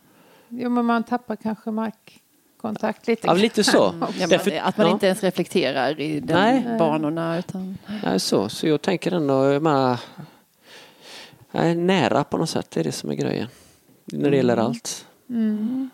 Jo, 0.50 0.70
men 0.70 0.86
man 0.86 1.04
tappar 1.04 1.36
kanske 1.36 1.72
markkontakt 1.72 3.08
lite. 3.08 3.28
Ja, 3.28 3.34
lite 3.34 3.64
så. 3.64 3.94
Ja, 4.20 4.28
Därför- 4.28 4.60
att 4.64 4.78
man 4.78 4.88
ja. 4.88 4.94
inte 4.94 5.06
ens 5.06 5.24
reflekterar 5.24 6.00
i 6.00 6.20
de 6.20 6.34
Nej. 6.34 6.66
banorna. 6.80 7.40
Utan, 7.40 7.78
Nej, 8.04 8.20
så, 8.20 8.50
så 8.50 8.68
jag 8.68 8.82
tänker 8.82 9.12
ändå, 9.12 9.34
jag 11.52 11.68
är 11.70 11.76
nära 11.76 12.24
på 12.24 12.38
något 12.38 12.50
sätt, 12.50 12.72
det 12.72 12.80
är 12.80 12.84
det 12.84 12.92
som 12.92 13.10
är 13.10 13.16
grejen. 13.16 13.48
När 14.06 14.32
det 14.32 14.38
gäller 14.38 14.58
allt. 14.58 15.06
Mm, 15.30 15.90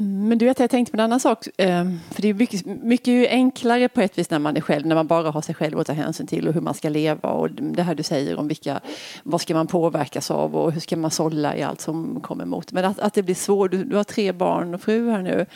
Men 0.00 0.38
du 0.38 0.46
vet, 0.46 0.58
jag 0.60 0.70
tänkte 0.70 0.90
på 0.92 0.96
en 0.96 1.00
annan 1.04 1.20
sak. 1.20 1.46
eh, 1.56 1.84
För 2.10 2.22
det 2.22 2.28
är 2.28 2.34
mycket, 2.34 2.66
mycket 2.66 3.30
enklare 3.30 3.88
på 3.88 4.00
ett 4.00 4.18
vis 4.18 4.30
när 4.30 4.38
man 4.38 4.56
är 4.56 4.60
själv, 4.60 4.86
när 4.86 4.94
man 4.94 5.06
bara 5.06 5.30
har 5.30 5.42
sig 5.42 5.54
själv 5.54 5.78
att 5.78 5.86
ta 5.86 5.92
hänsyn 5.92 6.26
till 6.26 6.48
och 6.48 6.54
hur 6.54 6.60
man 6.60 6.74
ska 6.74 6.88
leva 6.88 7.28
och 7.30 7.50
det 7.50 7.82
här 7.82 7.94
du 7.94 8.02
säger 8.02 8.36
om 8.38 8.48
vilka, 8.48 8.80
vad 9.22 9.40
ska 9.40 9.54
man 9.54 9.66
påverkas 9.66 10.30
av 10.30 10.56
och 10.56 10.72
hur 10.72 10.80
ska 10.80 10.96
man 10.96 11.10
sålla 11.10 11.56
i 11.56 11.62
allt 11.62 11.80
som 11.80 12.20
kommer 12.20 12.44
emot. 12.44 12.72
Men 12.72 12.84
att, 12.84 12.98
att 12.98 13.14
det 13.14 13.22
blir 13.22 13.34
svårt, 13.34 13.70
du, 13.70 13.84
du 13.84 13.96
har 13.96 14.04
tre 14.04 14.32
barn 14.32 14.74
och 14.74 14.80
fru 14.80 15.10
här 15.10 15.22
nu. 15.22 15.46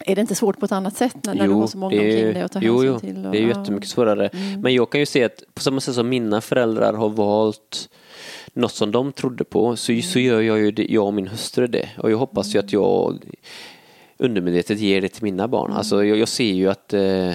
Är 0.00 0.14
det 0.14 0.20
inte 0.20 0.34
svårt 0.34 0.58
på 0.60 0.64
ett 0.66 0.72
annat 0.72 0.96
sätt 0.96 1.16
när, 1.24 1.34
när 1.34 1.46
du 1.48 1.52
har 1.52 1.66
så 1.66 1.78
många 1.78 1.94
omkring 1.96 2.34
dig 2.34 2.42
att 2.42 2.52
ta 2.52 2.58
jo, 2.62 2.72
hänsyn 2.72 2.90
jo, 2.92 3.00
till? 3.00 3.26
och- 3.26 3.32
det 3.32 3.38
är 3.38 3.42
ju 3.42 3.48
jättemycket 3.48 3.90
svårare. 3.90 4.30
Men 4.58 4.74
jag 4.74 4.90
kan 4.90 5.00
ju 5.00 5.06
se 5.06 5.24
att 5.24 5.42
på 5.54 5.62
samma 5.62 5.80
sätt 5.80 5.94
som 5.94 6.08
mina 6.08 6.40
föräldrar 6.40 6.92
har 6.92 7.08
valt 7.08 7.88
något 8.54 8.72
som 8.72 8.90
de 8.90 9.12
trodde 9.12 9.44
på 9.44 9.76
så, 9.76 10.00
så 10.02 10.18
gör 10.18 10.40
jag 10.40 10.58
ju 10.58 10.70
det, 10.70 10.86
jag 10.88 11.06
och 11.06 11.14
min 11.14 11.28
hustru 11.28 11.66
det. 11.66 11.88
Och 11.98 12.10
jag 12.10 12.18
hoppas 12.18 12.54
ju 12.54 12.58
att 12.58 12.72
jag 12.72 13.18
undermedvetet 14.18 14.78
ger 14.78 15.00
det 15.00 15.08
till 15.08 15.24
mina 15.24 15.48
barn. 15.48 15.72
Alltså 15.72 16.04
jag, 16.04 16.18
jag 16.18 16.28
ser 16.28 16.52
ju 16.52 16.70
att 16.70 16.92
eh, 16.92 17.34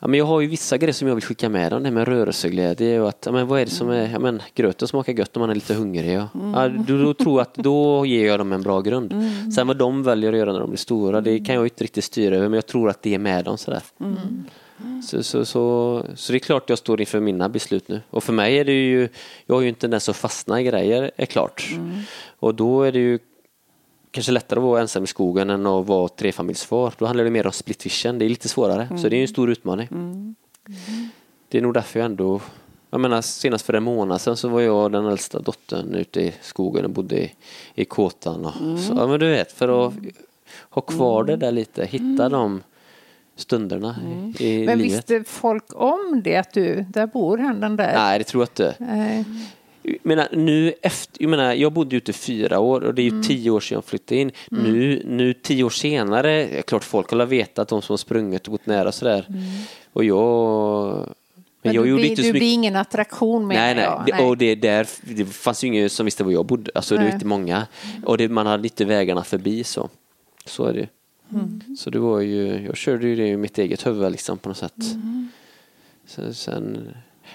Ja, 0.00 0.08
men 0.08 0.18
jag 0.18 0.26
har 0.26 0.40
ju 0.40 0.46
vissa 0.46 0.78
grejer 0.78 0.92
som 0.92 1.08
jag 1.08 1.14
vill 1.14 1.24
skicka 1.24 1.48
med 1.48 1.72
dem, 1.72 1.82
det 1.82 1.90
med 1.90 2.08
rörelseglädje 2.08 3.00
och 3.00 3.08
att, 3.08 3.22
ja, 3.26 3.32
men 3.32 3.46
vad 3.46 3.60
är 3.60 3.64
det 3.64 3.70
som 3.70 3.90
är, 3.90 4.10
ja, 4.12 4.18
men 4.18 4.42
gröten 4.54 4.88
smakar 4.88 5.12
gött 5.12 5.36
om 5.36 5.40
man 5.40 5.50
är 5.50 5.54
lite 5.54 5.74
hungrig. 5.74 6.18
Och, 6.18 6.28
ja, 6.54 6.68
då, 6.68 6.98
då 6.98 7.14
tror 7.14 7.40
jag 7.40 7.42
att 7.42 7.54
då 7.54 8.06
ger 8.06 8.26
jag 8.26 8.40
dem 8.40 8.52
en 8.52 8.62
bra 8.62 8.80
grund. 8.80 9.14
Sen 9.54 9.66
vad 9.66 9.76
de 9.76 10.02
väljer 10.02 10.32
att 10.32 10.38
göra 10.38 10.52
när 10.52 10.60
de 10.60 10.70
blir 10.70 10.78
stora, 10.78 11.20
det 11.20 11.38
kan 11.38 11.54
jag 11.54 11.66
inte 11.66 11.84
riktigt 11.84 12.04
styra 12.04 12.36
över, 12.36 12.48
men 12.48 12.56
jag 12.56 12.66
tror 12.66 12.90
att 12.90 13.02
det 13.02 13.14
är 13.14 13.18
med 13.18 13.44
dem 13.44 13.58
sådär. 13.58 13.82
Så, 15.06 15.22
så, 15.22 15.44
så, 15.44 16.04
så 16.14 16.32
det 16.32 16.36
är 16.36 16.40
klart 16.40 16.70
jag 16.70 16.78
står 16.78 17.00
inför 17.00 17.20
mina 17.20 17.48
beslut 17.48 17.88
nu. 17.88 18.00
Och 18.10 18.24
för 18.24 18.32
mig 18.32 18.58
är 18.58 18.64
det 18.64 18.72
ju, 18.72 19.08
jag 19.46 19.54
har 19.54 19.62
ju 19.62 19.68
inte 19.68 19.88
den 19.88 20.00
som 20.00 20.14
fastnar 20.14 20.58
i 20.58 20.62
grejer, 20.62 21.10
är 21.16 21.26
klart. 21.26 21.68
Och 22.38 22.54
då 22.54 22.82
är 22.82 22.92
det 22.92 22.98
ju 22.98 23.18
kanske 24.10 24.32
lättare 24.32 24.58
att 24.58 24.64
vara 24.64 24.80
ensam 24.80 25.04
i 25.04 25.06
skogen 25.06 25.50
än 25.50 25.66
att 25.66 25.86
vara 25.86 26.08
trefamiljsfar. 26.08 26.94
Då 26.98 27.06
handlar 27.06 27.24
det 27.24 27.30
mer 27.30 27.46
om 27.46 27.52
split 27.52 27.86
vision, 27.86 28.18
det 28.18 28.24
är 28.24 28.28
lite 28.28 28.48
svårare. 28.48 28.98
Så 28.98 29.08
det 29.08 29.16
är 29.16 29.22
en 29.22 29.28
stor 29.28 29.50
utmaning. 29.50 29.88
Det 31.48 31.58
är 31.58 31.62
nog 31.62 31.74
därför 31.74 32.00
jag 32.00 32.06
ändå 32.06 32.40
jag 32.90 33.00
menar 33.00 33.22
senast 33.22 33.66
för 33.66 33.74
en 33.74 33.82
månad 33.82 34.20
sedan 34.20 34.36
så 34.36 34.48
var 34.48 34.60
jag 34.60 34.92
den 34.92 35.06
äldsta 35.06 35.40
dottern 35.40 35.94
ute 35.94 36.20
i 36.20 36.34
skogen 36.40 36.84
och 36.84 36.90
bodde 36.90 37.24
i, 37.24 37.34
i 37.74 37.84
kåtan. 37.84 38.44
Och, 38.44 38.52
så, 38.80 38.92
ja, 38.96 39.06
men 39.06 39.20
du 39.20 39.28
vet, 39.28 39.52
för 39.52 39.86
att 39.86 39.94
ha 40.70 40.82
kvar 40.82 41.24
det 41.24 41.36
där 41.36 41.52
lite, 41.52 41.84
hitta 41.84 42.28
de 42.28 42.62
stunderna 43.38 43.96
i, 44.38 44.46
i 44.46 44.66
Men 44.66 44.78
livet. 44.78 44.96
visste 44.96 45.24
folk 45.24 45.64
om 45.68 46.20
det 46.24 46.36
att 46.36 46.52
du, 46.52 46.84
där 46.88 47.06
bor 47.06 47.38
han 47.38 47.60
den 47.60 47.76
där? 47.76 47.92
Nej, 47.94 48.18
det 48.18 48.24
tror 48.24 48.42
jag 48.42 48.48
inte. 48.48 48.74
Nej. 48.78 49.24
Jag 49.82 49.98
menar, 50.02 50.28
nu 50.32 50.74
efter, 50.82 51.22
jag, 51.22 51.30
menar, 51.30 51.54
jag 51.54 51.72
bodde 51.72 51.96
ute 51.96 52.12
fyra 52.12 52.58
år 52.58 52.80
och 52.80 52.94
det 52.94 53.02
är 53.02 53.10
ju 53.10 53.22
tio 53.22 53.50
år 53.50 53.60
sedan 53.60 53.76
jag 53.76 53.84
flyttade 53.84 54.20
in. 54.20 54.30
Nu, 54.50 55.02
nu 55.06 55.32
tio 55.32 55.64
år 55.64 55.70
senare, 55.70 56.32
är 56.32 56.62
klart 56.62 56.84
folk 56.84 57.10
har 57.10 57.26
vetat 57.26 57.68
de 57.68 57.82
som 57.82 57.92
har 57.92 57.98
sprungit 57.98 58.46
och 58.46 58.52
gått 58.52 58.66
nära 58.66 58.88
och 58.88 58.94
sådär. 58.94 59.26
Och 59.92 60.04
jag... 60.04 61.08
Men 61.62 61.74
jag 61.74 61.84
du, 61.84 61.88
gjorde 61.90 62.02
blir, 62.02 62.16
du 62.16 62.32
blir 62.32 62.52
ingen 62.52 62.76
attraktion 62.76 63.46
menar 63.46 63.62
Nej, 63.62 63.74
nej. 63.74 63.84
jag. 63.84 64.04
Det, 64.06 64.24
och 64.24 64.36
det, 64.36 64.54
där, 64.54 64.88
det 65.02 65.24
fanns 65.24 65.64
ju 65.64 65.68
ingen 65.68 65.90
som 65.90 66.04
visste 66.04 66.24
var 66.24 66.32
jag 66.32 66.46
bodde. 66.46 66.70
Alltså 66.74 66.94
det 66.94 67.00
Nej. 67.00 67.08
var 67.08 67.14
inte 67.14 67.26
många. 67.26 67.66
Och 68.04 68.18
det, 68.18 68.28
man 68.28 68.46
hade 68.46 68.62
inte 68.62 68.84
vägarna 68.84 69.24
förbi 69.24 69.64
så. 69.64 69.88
Så 70.46 70.64
är 70.64 70.72
det 70.72 70.88
ju. 71.30 71.76
Så 71.76 71.90
det 71.90 71.98
var 71.98 72.20
ju, 72.20 72.66
jag 72.66 72.76
körde 72.76 73.08
ju 73.08 73.16
det 73.16 73.28
i 73.28 73.36
mitt 73.36 73.58
eget 73.58 73.86
huvud 73.86 74.12
liksom 74.12 74.38
på 74.38 74.48
något 74.48 74.58
sätt. 74.58 74.84
Sen, 76.06 76.34
sen, 76.34 76.88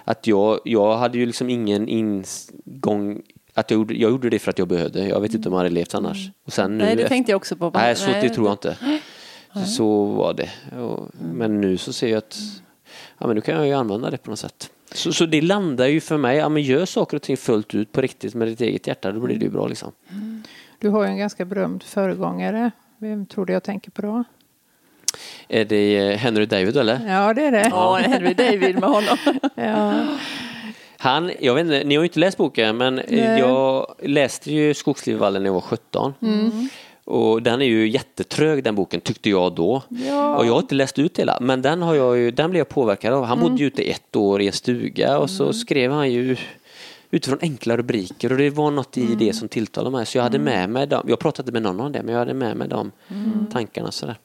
att 0.03 0.27
jag, 0.27 0.60
jag 0.63 0.97
hade 0.97 1.17
ju 1.17 1.25
liksom 1.25 1.49
ingen 1.49 1.88
ingång 1.88 3.21
att 3.53 3.71
jag 3.71 3.77
gjorde, 3.77 3.93
jag 3.93 4.12
gjorde 4.12 4.29
det 4.29 4.39
för 4.39 4.51
att 4.51 4.60
jag 4.60 4.67
behövde. 4.67 5.08
Jag 5.08 5.21
vet 5.21 5.34
inte 5.34 5.49
om 5.49 5.53
jag 5.53 5.60
hade 5.60 5.69
levt 5.69 5.95
annars. 5.95 6.29
Och 6.43 6.53
sen 6.53 6.77
nu, 6.77 6.84
Nej, 6.84 6.95
det 6.95 7.08
tänkte 7.08 7.32
jag 7.32 7.38
också 7.38 7.56
på. 7.56 7.71
Nej, 7.73 7.95
så 7.95 8.10
det 8.10 8.29
tror 8.29 8.47
jag 8.47 8.53
inte. 8.53 8.77
Så, 9.53 9.65
så 9.65 10.06
var 10.06 10.34
det. 10.34 10.77
Och, 10.77 11.10
men 11.34 11.62
nu 11.62 11.77
så 11.77 11.93
ser 11.93 12.08
jag 12.08 12.17
att 12.17 12.38
ja, 13.17 13.27
men 13.27 13.36
nu 13.36 13.41
kan 13.41 13.56
jag 13.56 13.67
ju 13.67 13.73
använda 13.73 14.10
det 14.10 14.17
på 14.17 14.29
något 14.29 14.39
sätt. 14.39 14.69
Så, 14.93 15.13
så 15.13 15.25
det 15.25 15.41
landar 15.41 15.88
ju 15.88 16.01
för 16.01 16.17
mig, 16.17 16.38
ja, 16.38 16.49
men 16.49 16.63
gör 16.63 16.86
saker 16.86 17.17
och 17.17 17.23
ting 17.23 17.38
fullt 17.38 17.75
ut 17.75 17.91
på 17.91 18.01
riktigt 18.01 18.36
med 18.36 18.47
ditt 18.47 18.62
eget 18.62 18.88
hjärta, 18.88 19.12
då 19.12 19.19
blir 19.19 19.39
det 19.39 19.45
ju 19.45 19.51
bra 19.51 19.67
liksom. 19.67 19.91
Du 20.79 20.89
har 20.89 21.03
ju 21.03 21.10
en 21.10 21.17
ganska 21.17 21.45
berömd 21.45 21.84
föregångare. 21.84 22.71
Vem 23.04 23.26
tror 23.26 23.46
du 23.46 23.54
jag 23.54 23.63
tänker 23.63 23.92
på 23.92 24.02
då? 24.02 24.24
Är 25.48 25.66
det 25.66 25.98
eh, 25.98 26.18
Henry 26.18 26.46
David 26.46 26.78
eller? 26.78 27.00
Ja, 27.08 27.34
det 27.34 27.46
är 27.46 27.52
det. 27.52 27.68
Ja, 27.72 27.96
Henry 27.96 28.34
David 28.34 28.80
med 28.80 28.89
honom. 28.89 29.18
Ja. 29.56 30.06
Han, 30.98 31.32
jag 31.39 31.56
vet 31.56 31.66
inte, 31.66 31.84
ni 31.84 31.96
har 31.96 32.04
ju 32.04 32.08
inte 32.08 32.20
läst 32.20 32.38
boken 32.38 32.78
men 32.78 33.00
eh, 33.00 33.06
Nej. 33.10 33.39
jag 33.39 33.96
läste 34.04 34.52
ju 34.52 34.74
Skogslivvallen 34.74 35.44
när 35.44 35.48
jag 35.50 35.54
var 35.54 35.62
17. 35.62 36.13
Och 37.06 37.42
den 37.42 37.62
är 37.62 37.66
ju 37.66 37.89
jättetrög 37.89 38.63
den 38.63 38.76
boken 38.76 39.02
tyckte 39.02 39.30
jag 39.30 39.56
då. 39.56 39.82
Ja. 39.89 40.36
Och 40.36 40.46
jag 40.46 40.54
har 40.54 40.60
inte 40.60 40.76
läst 40.76 41.00
ut 41.00 41.20
hela 41.20 41.38
men 41.42 41.62
den, 41.62 41.82
har 41.82 41.96
jag 41.96 42.18
ju, 42.18 42.32
den 42.32 42.50
blev 42.50 42.60
jag 42.60 42.70
påverkad 42.70 43.13
av. 43.13 43.26
Han 43.26 43.39
bodde 43.39 43.56
ju 43.56 43.66
ute 43.66 43.84
ett 43.84 44.16
år 44.16 44.42
i 44.42 44.48
en 44.48 44.54
stuga 44.54 45.18
och 45.18 45.30
så 45.30 45.54
skrev 45.54 45.92
han 45.92 46.12
ju 46.12 46.36
utifrån 47.13 47.39
enkla 47.41 47.78
rubriker 47.78 48.32
och 48.32 48.38
det 48.38 48.49
var 48.49 48.71
något 48.71 48.97
i 48.97 49.15
det 49.15 49.34
som 49.34 49.47
tilltalade 49.49 49.97
mig. 49.97 50.06
Så 50.06 50.17
jag 50.17 50.23
hade 50.23 50.39
med 50.39 50.69
mig 50.69 50.88
dem, 50.88 51.06
jag 51.08 51.19
pratade 51.19 51.45
inte 51.45 51.52
med 51.52 51.62
någon 51.62 51.86
om 51.86 51.91
det 51.91 52.04
men 52.04 52.13
jag 52.13 52.19
hade 52.19 52.34
med 52.34 52.58
mig 52.58 52.67
de 52.67 52.91
tankarna 53.52 53.91
sådär. 53.91 54.17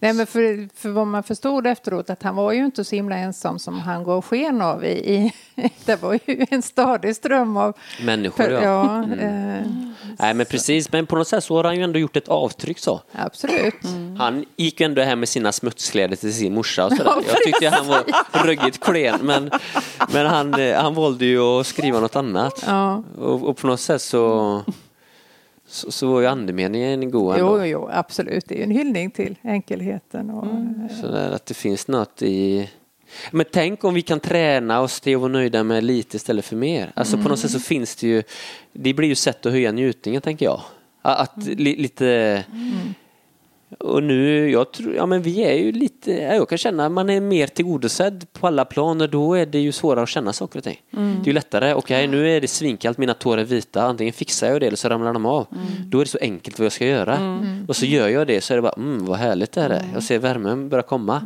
Nej, 0.00 0.12
men 0.12 0.26
för, 0.26 0.68
för 0.74 0.88
vad 0.88 1.06
man 1.06 1.22
förstod 1.22 1.66
efteråt 1.66 2.10
att 2.10 2.22
han 2.22 2.36
var 2.36 2.52
ju 2.52 2.64
inte 2.64 2.84
så 2.84 2.96
himla 2.96 3.16
ensam 3.16 3.58
som 3.58 3.80
han 3.80 4.04
gav 4.04 4.22
sken 4.22 4.62
av. 4.62 4.84
I, 4.84 4.88
i, 4.88 5.32
det 5.84 6.02
var 6.02 6.12
ju 6.12 6.46
en 6.50 6.62
stadig 6.62 7.16
ström 7.16 7.56
av... 7.56 7.76
Människor 8.02 8.50
ja. 8.50 8.62
ja 8.62 9.02
eh, 9.02 9.66
Nej 10.18 10.34
men 10.34 10.46
precis, 10.46 10.92
men 10.92 11.06
på 11.06 11.16
något 11.16 11.28
sätt 11.28 11.44
så 11.44 11.56
har 11.56 11.64
han 11.64 11.76
ju 11.76 11.82
ändå 11.82 11.98
gjort 11.98 12.16
ett 12.16 12.28
avtryck 12.28 12.78
så. 12.78 13.00
absolut. 13.12 13.74
Han 14.18 14.44
gick 14.56 14.80
ju 14.80 14.84
ändå 14.84 15.02
hem 15.02 15.20
med 15.20 15.28
sina 15.28 15.52
smutskläder 15.52 16.16
till 16.16 16.34
sin 16.34 16.54
morsa 16.54 16.86
och 16.86 16.92
sådär. 16.92 17.12
Jag 17.28 17.36
tyckte 17.44 17.68
han 17.68 17.86
var 17.86 18.04
ruggigt 18.46 18.80
klen 18.80 19.18
men, 19.22 19.50
men 20.12 20.26
han, 20.26 20.54
eh, 20.54 20.82
han 20.82 20.94
valde 20.94 21.24
ju 21.24 21.40
att 21.40 21.66
skriva 21.66 22.00
något 22.00 22.16
annat. 22.16 22.64
Ja. 22.66 23.02
Och, 23.18 23.48
och 23.48 23.56
på 23.56 23.66
något 23.66 23.80
sätt 23.80 24.02
så, 24.02 24.62
så, 25.68 25.90
så 25.92 26.12
var 26.12 26.20
ju 26.20 26.26
andemeningen 26.26 27.10
god 27.10 27.36
Jo, 27.38 27.52
ändå. 27.52 27.66
jo, 27.66 27.88
absolut. 27.92 28.44
Det 28.48 28.54
är 28.54 28.58
ju 28.58 28.62
en 28.64 28.70
hyllning 28.70 29.10
till 29.10 29.36
enkelheten. 29.42 30.30
Och, 30.30 30.46
Så 31.00 31.06
där 31.06 31.30
att 31.30 31.46
det 31.46 31.54
finns 31.54 31.88
något 31.88 32.22
i... 32.22 32.70
Men 33.30 33.46
tänk 33.52 33.84
om 33.84 33.94
vi 33.94 34.02
kan 34.02 34.20
träna 34.20 34.80
oss 34.80 35.00
till 35.00 35.14
att 35.14 35.20
vara 35.20 35.32
nöjda 35.32 35.64
med 35.64 35.84
lite 35.84 36.16
istället 36.16 36.44
för 36.44 36.56
mer. 36.56 36.92
Alltså 36.94 37.16
på 37.18 37.28
något 37.28 37.38
sätt 37.38 37.50
så 37.50 37.60
finns 37.60 37.96
det 37.96 38.06
ju... 38.08 38.22
Det 38.72 38.94
blir 38.94 39.08
ju 39.08 39.14
sätt 39.14 39.46
att 39.46 39.52
höja 39.52 39.72
njutningen 39.72 40.22
tänker 40.22 40.46
jag. 40.46 40.60
Att 41.02 41.36
li, 41.36 41.76
lite... 41.76 42.44
Och 43.78 44.02
nu, 44.02 44.50
jag 44.50 44.72
tror, 44.72 44.94
ja 44.94 45.06
men 45.06 45.22
vi 45.22 45.44
är 45.44 45.54
ju 45.54 45.72
lite, 45.72 46.12
ja, 46.12 46.34
jag 46.34 46.48
kan 46.48 46.58
känna 46.58 46.86
att 46.86 46.92
man 46.92 47.10
är 47.10 47.20
mer 47.20 47.46
tillgodosedd 47.46 48.26
på 48.32 48.46
alla 48.46 48.64
plan 48.64 49.00
och 49.00 49.10
då 49.10 49.34
är 49.34 49.46
det 49.46 49.58
ju 49.58 49.72
svårare 49.72 50.02
att 50.02 50.08
känna 50.08 50.32
saker 50.32 50.58
och 50.58 50.64
ting. 50.64 50.80
Det 50.90 50.98
är 51.00 51.26
ju 51.26 51.32
lättare, 51.32 51.74
okej 51.74 52.06
nu 52.06 52.36
är 52.36 52.40
det 52.40 52.48
svinkallt, 52.48 52.98
mina 52.98 53.14
tår 53.14 53.38
är 53.38 53.44
vita, 53.44 53.82
antingen 53.82 54.12
fixar 54.12 54.48
jag 54.50 54.60
det 54.60 54.66
eller 54.66 54.76
så 54.76 54.88
ramlar 54.88 55.12
de 55.12 55.26
av. 55.26 55.46
Då 55.86 56.00
är 56.00 56.04
det 56.04 56.10
så 56.10 56.18
enkelt 56.20 56.58
vad 56.58 56.64
jag 56.64 56.72
ska 56.72 56.86
göra. 56.86 57.18
Och 57.68 57.76
så 57.76 57.86
gör 57.86 58.08
jag 58.08 58.26
det 58.26 58.40
så 58.40 58.52
är 58.52 58.56
det 58.56 58.62
bara, 58.62 58.72
mm 58.76 59.04
vad 59.04 59.18
härligt 59.18 59.52
det 59.52 59.60
här 59.60 59.70
är. 59.70 59.84
Jag 59.94 60.02
ser 60.02 60.18
värmen 60.18 60.68
börja 60.68 60.82
komma. 60.82 61.22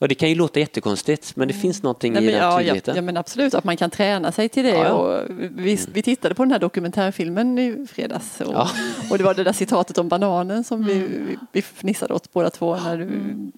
Och 0.00 0.08
det 0.08 0.14
kan 0.14 0.28
ju 0.28 0.34
låta 0.34 0.60
jättekonstigt 0.60 1.36
men 1.36 1.48
det 1.48 1.54
finns 1.54 1.82
någonting 1.82 2.12
Nej, 2.12 2.22
i 2.22 2.26
men, 2.26 2.34
den 2.34 2.42
ja, 2.44 2.56
tryggheten. 2.56 2.96
ja 2.96 3.02
men 3.02 3.16
absolut 3.16 3.54
att 3.54 3.64
man 3.64 3.76
kan 3.76 3.90
träna 3.90 4.32
sig 4.32 4.48
till 4.48 4.64
det. 4.64 4.70
Ja. 4.70 4.92
Och 4.92 5.22
vi, 5.38 5.78
vi 5.92 6.02
tittade 6.02 6.34
på 6.34 6.42
den 6.44 6.52
här 6.52 6.58
dokumentärfilmen 6.58 7.58
i 7.58 7.86
fredags 7.90 8.40
och, 8.40 8.54
Ja. 8.54 8.68
och 9.10 9.18
det 9.18 9.24
var 9.24 9.34
det 9.34 9.44
där 9.44 9.52
citatet 9.52 9.98
om 9.98 10.08
bananen 10.08 10.64
som 10.64 10.84
vi, 10.84 10.94
vi, 10.98 11.36
vi 11.52 11.62
fnissade 11.62 12.14
åt 12.14 12.32
båda 12.32 12.50
två. 12.50 12.76
När 12.76 12.96
du, 12.98 13.08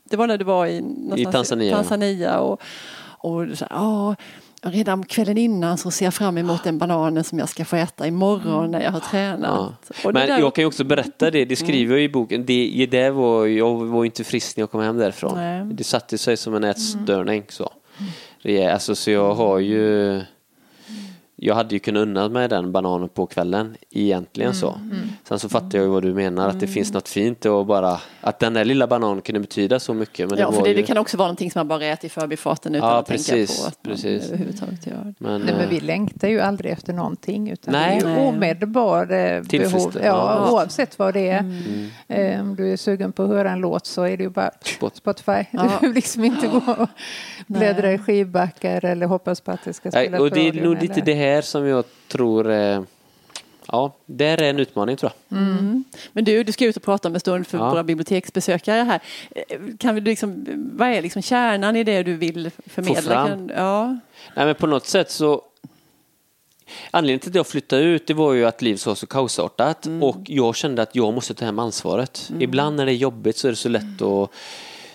Det 0.05 0.16
var 0.16 0.26
när 0.26 0.38
du 0.38 0.44
var 0.44 0.66
i, 0.66 0.81
någonstans 0.81 1.33
Tanzania. 1.33 1.76
Tanzania 1.76 2.38
och, 2.40 2.62
och 3.18 3.46
du 3.46 3.57
sa, 3.57 4.16
redan 4.62 5.05
kvällen 5.05 5.38
innan 5.38 5.79
så 5.79 5.90
ser 5.90 6.05
jag 6.07 6.14
fram 6.14 6.38
emot 6.38 6.64
den 6.64 6.79
bananen 6.79 7.25
som 7.25 7.38
jag 7.38 7.48
ska 7.48 7.64
få 7.64 7.77
äta 7.77 8.07
imorgon 8.07 8.70
när 8.70 8.81
jag 8.83 8.90
har 8.90 9.01
Ja. 9.05 9.11
tränat. 9.11 9.72
Det 10.03 10.12
Men 10.12 10.14
där- 10.29 10.38
jag 10.38 10.55
kan 10.55 10.62
ju 10.62 10.66
också 10.66 10.85
berätta 10.85 11.31
det, 11.31 11.44
det 11.44 11.57
skriver 11.57 11.94
jag 11.94 12.05
i 12.05 12.09
boken. 12.09 12.46
Det, 12.46 12.87
det 12.90 13.11
var, 13.11 13.46
jag 13.46 13.85
var 13.85 14.05
inte 14.05 14.25
frisk 14.25 14.57
när 14.57 14.62
jag 14.62 14.70
kom 14.70 14.81
hem 14.83 14.96
därifrån. 14.96 15.33
Nej. 15.37 15.64
Det 15.64 15.85
satte 15.85 16.18
sig 16.18 16.37
som 16.37 16.55
en 16.55 16.64
ätstörning. 16.64 17.44
Så. 17.48 17.72
Är- 18.42 18.70
alltså, 18.70 18.94
så 18.94 19.11
jag 19.11 19.35
har 19.35 19.59
ju... 19.59 20.20
Jag 21.44 21.55
hade 21.55 21.74
ju 21.74 21.78
kunnat 21.78 22.00
unna 22.00 22.28
mig 22.28 22.48
den 22.48 22.72
bananen 22.72 23.09
på 23.09 23.26
kvällen 23.26 23.76
egentligen 23.90 24.55
så. 24.55 24.81
Sen 25.28 25.38
så 25.38 25.48
fattar 25.48 25.78
jag 25.78 25.85
ju 25.85 25.90
vad 25.90 26.02
du 26.02 26.14
menar, 26.14 26.48
att 26.48 26.61
det 26.61 26.66
finns 26.66 26.92
något 26.92 27.09
fint 27.09 27.44
och 27.44 27.66
bara 27.66 28.00
att 28.20 28.38
den 28.38 28.55
där 28.55 28.64
lilla 28.64 28.87
bananen 28.87 29.22
kunde 29.22 29.40
betyda 29.40 29.81
så 29.81 29.94
mycket. 29.94 30.28
Men 30.28 30.37
det 30.37 30.42
Ja, 30.42 30.50
var 30.50 30.57
för 30.57 30.62
det, 30.62 30.68
ju... 30.70 30.74
det 30.76 30.83
kan 30.83 30.98
också 30.98 31.16
vara 31.16 31.26
någonting 31.26 31.50
som 31.50 31.59
man 31.61 31.68
bara 31.68 31.85
äter 31.87 32.07
i 32.07 32.09
förbifarten 32.09 32.74
utan 32.74 32.88
Ja, 32.88 32.98
att 32.98 33.07
tänka 33.07 33.18
precis, 33.33 33.62
på 33.62 33.68
att 33.68 33.83
precis. 33.83 34.22
man 34.22 34.28
överhuvudtaget 34.33 34.87
gör 34.87 34.94
det. 35.05 35.14
Men, 35.18 35.40
Nej, 35.40 35.55
men 35.55 35.64
eh, 35.64 35.68
vi 35.70 35.81
längtar 35.81 36.28
ju 36.28 36.40
aldrig 36.40 36.72
efter 36.72 36.92
någonting 36.92 37.50
utan 37.50 37.72
Nej. 37.72 38.00
det 38.02 38.07
är 38.09 38.20
ju 38.22 38.28
omedelbar 38.28 39.02
eh, 39.12 39.42
behov. 39.42 39.92
Ja, 39.94 40.02
Ja. 40.05 40.50
oavsett 40.52 40.98
vad 40.98 41.14
det 41.14 41.28
är. 41.28 41.44
Eh, 42.09 42.40
Om 42.40 42.57
du 42.57 42.72
är 42.72 42.76
sugen 42.76 43.12
på 43.12 43.22
att 43.22 43.28
höra 43.28 43.50
en 43.50 43.59
låt 43.61 43.87
så 43.87 44.02
är 44.02 44.16
det 44.16 44.22
ju 44.22 44.31
bara 44.31 44.50
Spot- 44.64 44.96
Spotify. 44.96 45.33
Ja. 45.50 45.70
Du 45.81 45.87
vill 45.87 45.94
liksom 45.94 46.24
inte 46.24 46.46
gå 46.46 46.61
och 46.78 46.88
bläddra 47.46 47.92
i 47.92 47.98
skivbackar 47.98 48.85
eller 48.85 49.07
hoppas 49.07 49.40
på 49.40 49.50
att 49.50 49.64
det 49.64 49.72
ska 49.72 49.90
spela 49.90 50.11
Nej, 50.11 50.20
och 50.20 50.31
det 50.31 50.48
är 50.48 50.52
nog 50.52 50.83
lite 50.83 51.00
det 51.00 51.14
här 51.14 51.32
som 51.40 51.66
jag 51.66 51.85
tror... 52.09 52.51
Eh, 52.51 52.83
ja, 53.66 53.92
där 54.07 54.42
är 54.42 54.51
en 54.51 54.59
utmaning 54.59 54.97
tror 54.97 55.12
jag. 55.29 55.38
Mm. 55.38 55.85
Men 56.12 56.25
du, 56.25 56.45
du 56.45 56.53
ska 56.53 56.64
ut 56.64 56.77
och 56.77 56.83
prata 56.83 57.09
om 57.09 57.14
en 57.14 57.21
stund 57.21 57.47
för 57.47 57.59
Ja. 57.59 57.71
våra 57.71 57.85
biblioteksbesökare 57.85 58.81
här. 58.83 59.01
Eh, 59.31 59.59
Kan 59.79 59.95
vi 59.95 60.01
liksom, 60.01 60.47
vad 60.73 60.88
är 60.88 61.03
liksom 61.03 61.23
kärnan 61.23 61.77
i 61.77 61.85
det 61.85 62.03
du 62.03 62.14
vill 62.16 62.51
förmedla? 62.66 63.29
Kan, 63.29 63.51
ja. 63.57 63.87
Nej 64.37 64.47
men 64.47 64.55
på 64.55 64.66
något 64.66 64.87
sätt 64.87 65.11
så 65.11 65.42
Anledningen 66.90 67.21
till 67.21 67.31
att 67.31 67.35
jag 67.35 67.47
flyttade 67.47 67.83
ut 67.83 68.07
det 68.07 68.14
var 68.14 68.33
ju 68.33 68.45
att 68.45 68.62
livet 68.62 68.87
var 68.87 68.95
så 68.95 69.07
kaosartat 69.07 69.87
och 70.03 70.16
jag 70.27 70.57
kände 70.57 70.83
att 70.83 70.95
jag 70.97 71.14
måste 71.14 71.35
ta 71.35 71.45
hem 71.45 71.59
ansvaret. 71.59 72.31
Ibland 72.40 72.77
när 72.77 72.87
det 72.87 72.92
är 72.92 72.97
jobbigt 72.97 73.37
så 73.37 73.49
är 73.49 73.53
det 73.53 73.57
så 73.57 73.68
lätt 73.68 74.03
att 74.03 74.31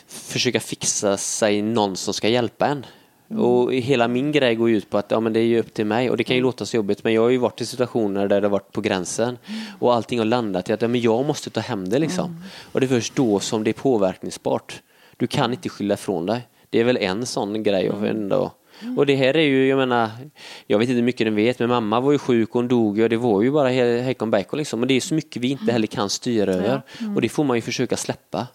försöka 0.08 0.60
fixa 0.60 1.18
sig 1.18 1.62
någon 1.62 1.96
som 1.96 2.14
ska 2.14 2.28
hjälpa 2.30 2.68
en. 2.68 2.86
Och 3.30 3.74
hela 3.74 4.08
min 4.08 4.32
grej 4.32 4.56
går 4.56 4.70
ut 4.70 4.90
på 4.90 4.98
att 4.98 5.12
ja, 5.12 5.20
men 5.20 5.34
det 5.34 5.40
är 5.40 5.44
ju 5.44 5.60
upp 5.60 5.74
till 5.74 5.86
mig 5.86 6.10
och 6.10 6.18
det 6.18 6.24
kan 6.24 6.36
ju 6.36 6.42
låta 6.42 6.66
så 6.66 6.78
jobbigt 6.78 7.04
men 7.04 7.14
jag 7.14 7.22
har 7.22 7.30
ju 7.30 7.38
varit 7.38 7.62
i 7.62 7.66
situationer 7.66 8.28
där 8.28 8.42
det 8.42 8.48
har 8.48 8.52
varit 8.52 8.72
på 8.72 8.82
gränsen 8.82 9.38
och 9.80 9.94
allting 9.94 10.20
har 10.20 10.26
landat 10.26 10.70
i 10.70 10.74
att 10.74 10.82
ja, 10.82 10.88
men 10.88 11.02
jag 11.02 11.26
måste 11.26 11.50
ta 11.50 11.60
hem 11.60 11.90
det 11.90 12.00
liksom. 12.00 12.44
Och 12.72 12.80
det 12.80 12.86
är 12.86 12.88
först 12.88 13.16
då 13.16 13.40
som 13.40 13.64
det 13.64 13.72
är 13.72 13.74
påverkningsbart. 13.74 14.82
Du 15.18 15.28
kan 15.28 15.52
inte 15.54 15.70
skylla 15.70 15.94
ifrån 15.94 16.26
dig. 16.26 16.48
Det 16.70 16.80
är 16.80 16.84
väl 16.84 16.98
en 16.98 17.26
sån 17.26 17.64
grej. 17.64 17.90
Och, 17.90 18.08
ändå. 18.08 18.52
Och 18.98 19.06
det 19.06 19.16
här 19.16 19.38
är 19.38 19.42
ju, 19.42 19.68
jag 19.68 19.78
menar, 19.78 20.10
jag 20.68 20.80
vet 20.80 20.90
inte 20.90 20.96
hur 20.96 21.04
mycket 21.04 21.28
ni 21.28 21.32
vet, 21.32 21.60
men 21.60 21.70
mamma 21.70 22.00
var 22.00 22.12
ju 22.12 22.18
sjuk 22.18 22.50
och 22.50 22.56
hon 22.56 22.68
dog 22.68 23.00
och 23.00 23.10
det 23.10 23.18
var 23.18 23.42
ju 23.42 23.52
bara 23.52 23.70
hejkon 23.70 24.32
bacon 24.32 24.58
liksom. 24.58 24.82
Och 24.82 24.88
det 24.88 24.94
är 24.94 25.02
så 25.02 25.14
mycket 25.14 25.42
vi 25.42 25.48
inte 25.48 25.72
heller 25.72 25.88
kan 25.88 26.10
styra 26.10 26.54
över. 26.54 26.82
Och 27.16 27.22
det 27.22 27.30
får 27.30 27.44
man 27.44 27.58
ju 27.58 27.62
försöka 27.62 27.98
släppa. 27.98 28.48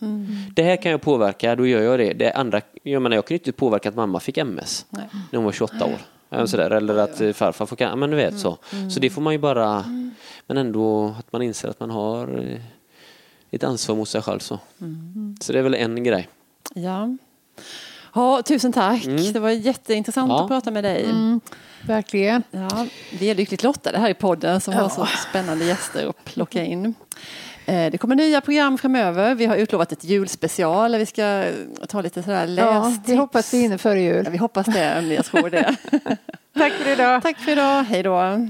Det 0.55 0.63
här 0.63 0.77
kan 0.77 0.91
jag 0.93 1.03
påverka, 1.03 1.57
då 1.57 1.67
gör 1.67 1.83
jag 1.83 1.99
det. 1.99 2.13
det 2.13 2.33
andra, 2.33 2.61
jag 2.83 3.03
menar, 3.03 3.17
jag 3.17 3.25
ju 3.31 3.37
inte 3.37 3.53
påverka 3.53 3.89
att 3.89 3.97
mamma 3.97 4.21
fick 4.21 4.39
MS 4.39 4.87
Nej. 4.89 5.05
när 5.31 5.37
hon 5.37 5.45
var 5.45 5.53
28 5.53 5.85
år. 5.85 5.99
Eller 6.31 6.47
Sådär, 6.47 6.71
eller 6.71 6.97
att 6.97 7.37
farfar 7.37 7.67
får 7.67 7.77
cancer, 7.77 7.97
men 7.97 8.11
du 8.11 8.17
vet 8.17 8.39
så. 8.39 8.59
Så 8.95 9.01
det 9.01 9.11
får 9.11 9.23
man 9.23 9.33
ju 9.33 9.39
bara, 9.39 9.85
men 10.47 10.57
ändå 10.57 11.15
att 11.19 11.33
man 11.33 11.43
inser 11.43 11.69
att 11.69 11.81
man 11.81 11.91
har 11.91 12.39
eh, 12.39 12.61
ett 13.51 13.65
ansvar 13.65 13.97
mot 13.97 14.09
sig 14.09 14.23
själv 14.23 14.39
så. 14.39 14.59
Så 15.41 15.53
det 15.53 15.59
är 15.59 15.63
väl 15.63 15.75
en 15.75 16.05
grej. 16.05 16.29
Ja. 16.75 17.17
Ja, 18.14 18.42
tusen 18.42 18.72
tack. 18.72 19.05
Det 19.33 19.40
var 19.40 19.51
jätteintressant 19.51 20.29
Ja. 20.31 20.42
att 20.42 20.48
prata 20.48 20.70
med 20.70 20.85
dig. 20.85 21.07
Verkligen. 21.87 22.42
Ja, 22.51 22.87
vi 23.20 23.31
är 23.31 23.35
lyckligt 23.35 23.62
lottade 23.62 23.98
här 23.98 24.09
i 24.11 24.14
podden 24.14 24.61
som 24.61 24.75
har 24.75 24.88
så 24.88 25.07
spännande 25.07 25.64
gäster 25.64 26.07
att 26.09 26.25
plocka 26.25 26.64
in. 26.64 26.94
Eh, 27.66 27.90
Det 27.90 27.98
kommer 27.98 28.14
nya 28.16 28.40
program 28.40 28.79
framöver. 28.79 29.35
Vi 29.35 29.46
har 29.46 29.57
utlovat 29.57 29.92
ett 29.92 30.05
julspecial 30.05 30.92
där 30.92 30.98
vi 30.98 31.07
ska 31.07 31.44
ta 31.88 32.01
lite 32.01 32.22
sådär 32.22 32.46
Ja, 32.46 32.85
lästips. 32.88 33.09
vi 33.09 33.16
hoppas 33.16 33.55
vi 33.55 33.59
hinner 33.61 33.79
före 33.79 34.01
jul. 34.01 34.22
Ja, 34.25 34.31
vi 34.31 34.37
hoppas 34.38 34.66
det, 34.66 35.14
jag 35.14 35.25
tror 35.25 35.51
det. 35.51 35.77
Tack 36.59 36.72
för 36.72 36.92
idag. 36.92 37.22
Tack 37.22 37.38
för 37.38 37.53
idag, 37.53 37.83
hej 37.83 38.03
då. 38.03 38.48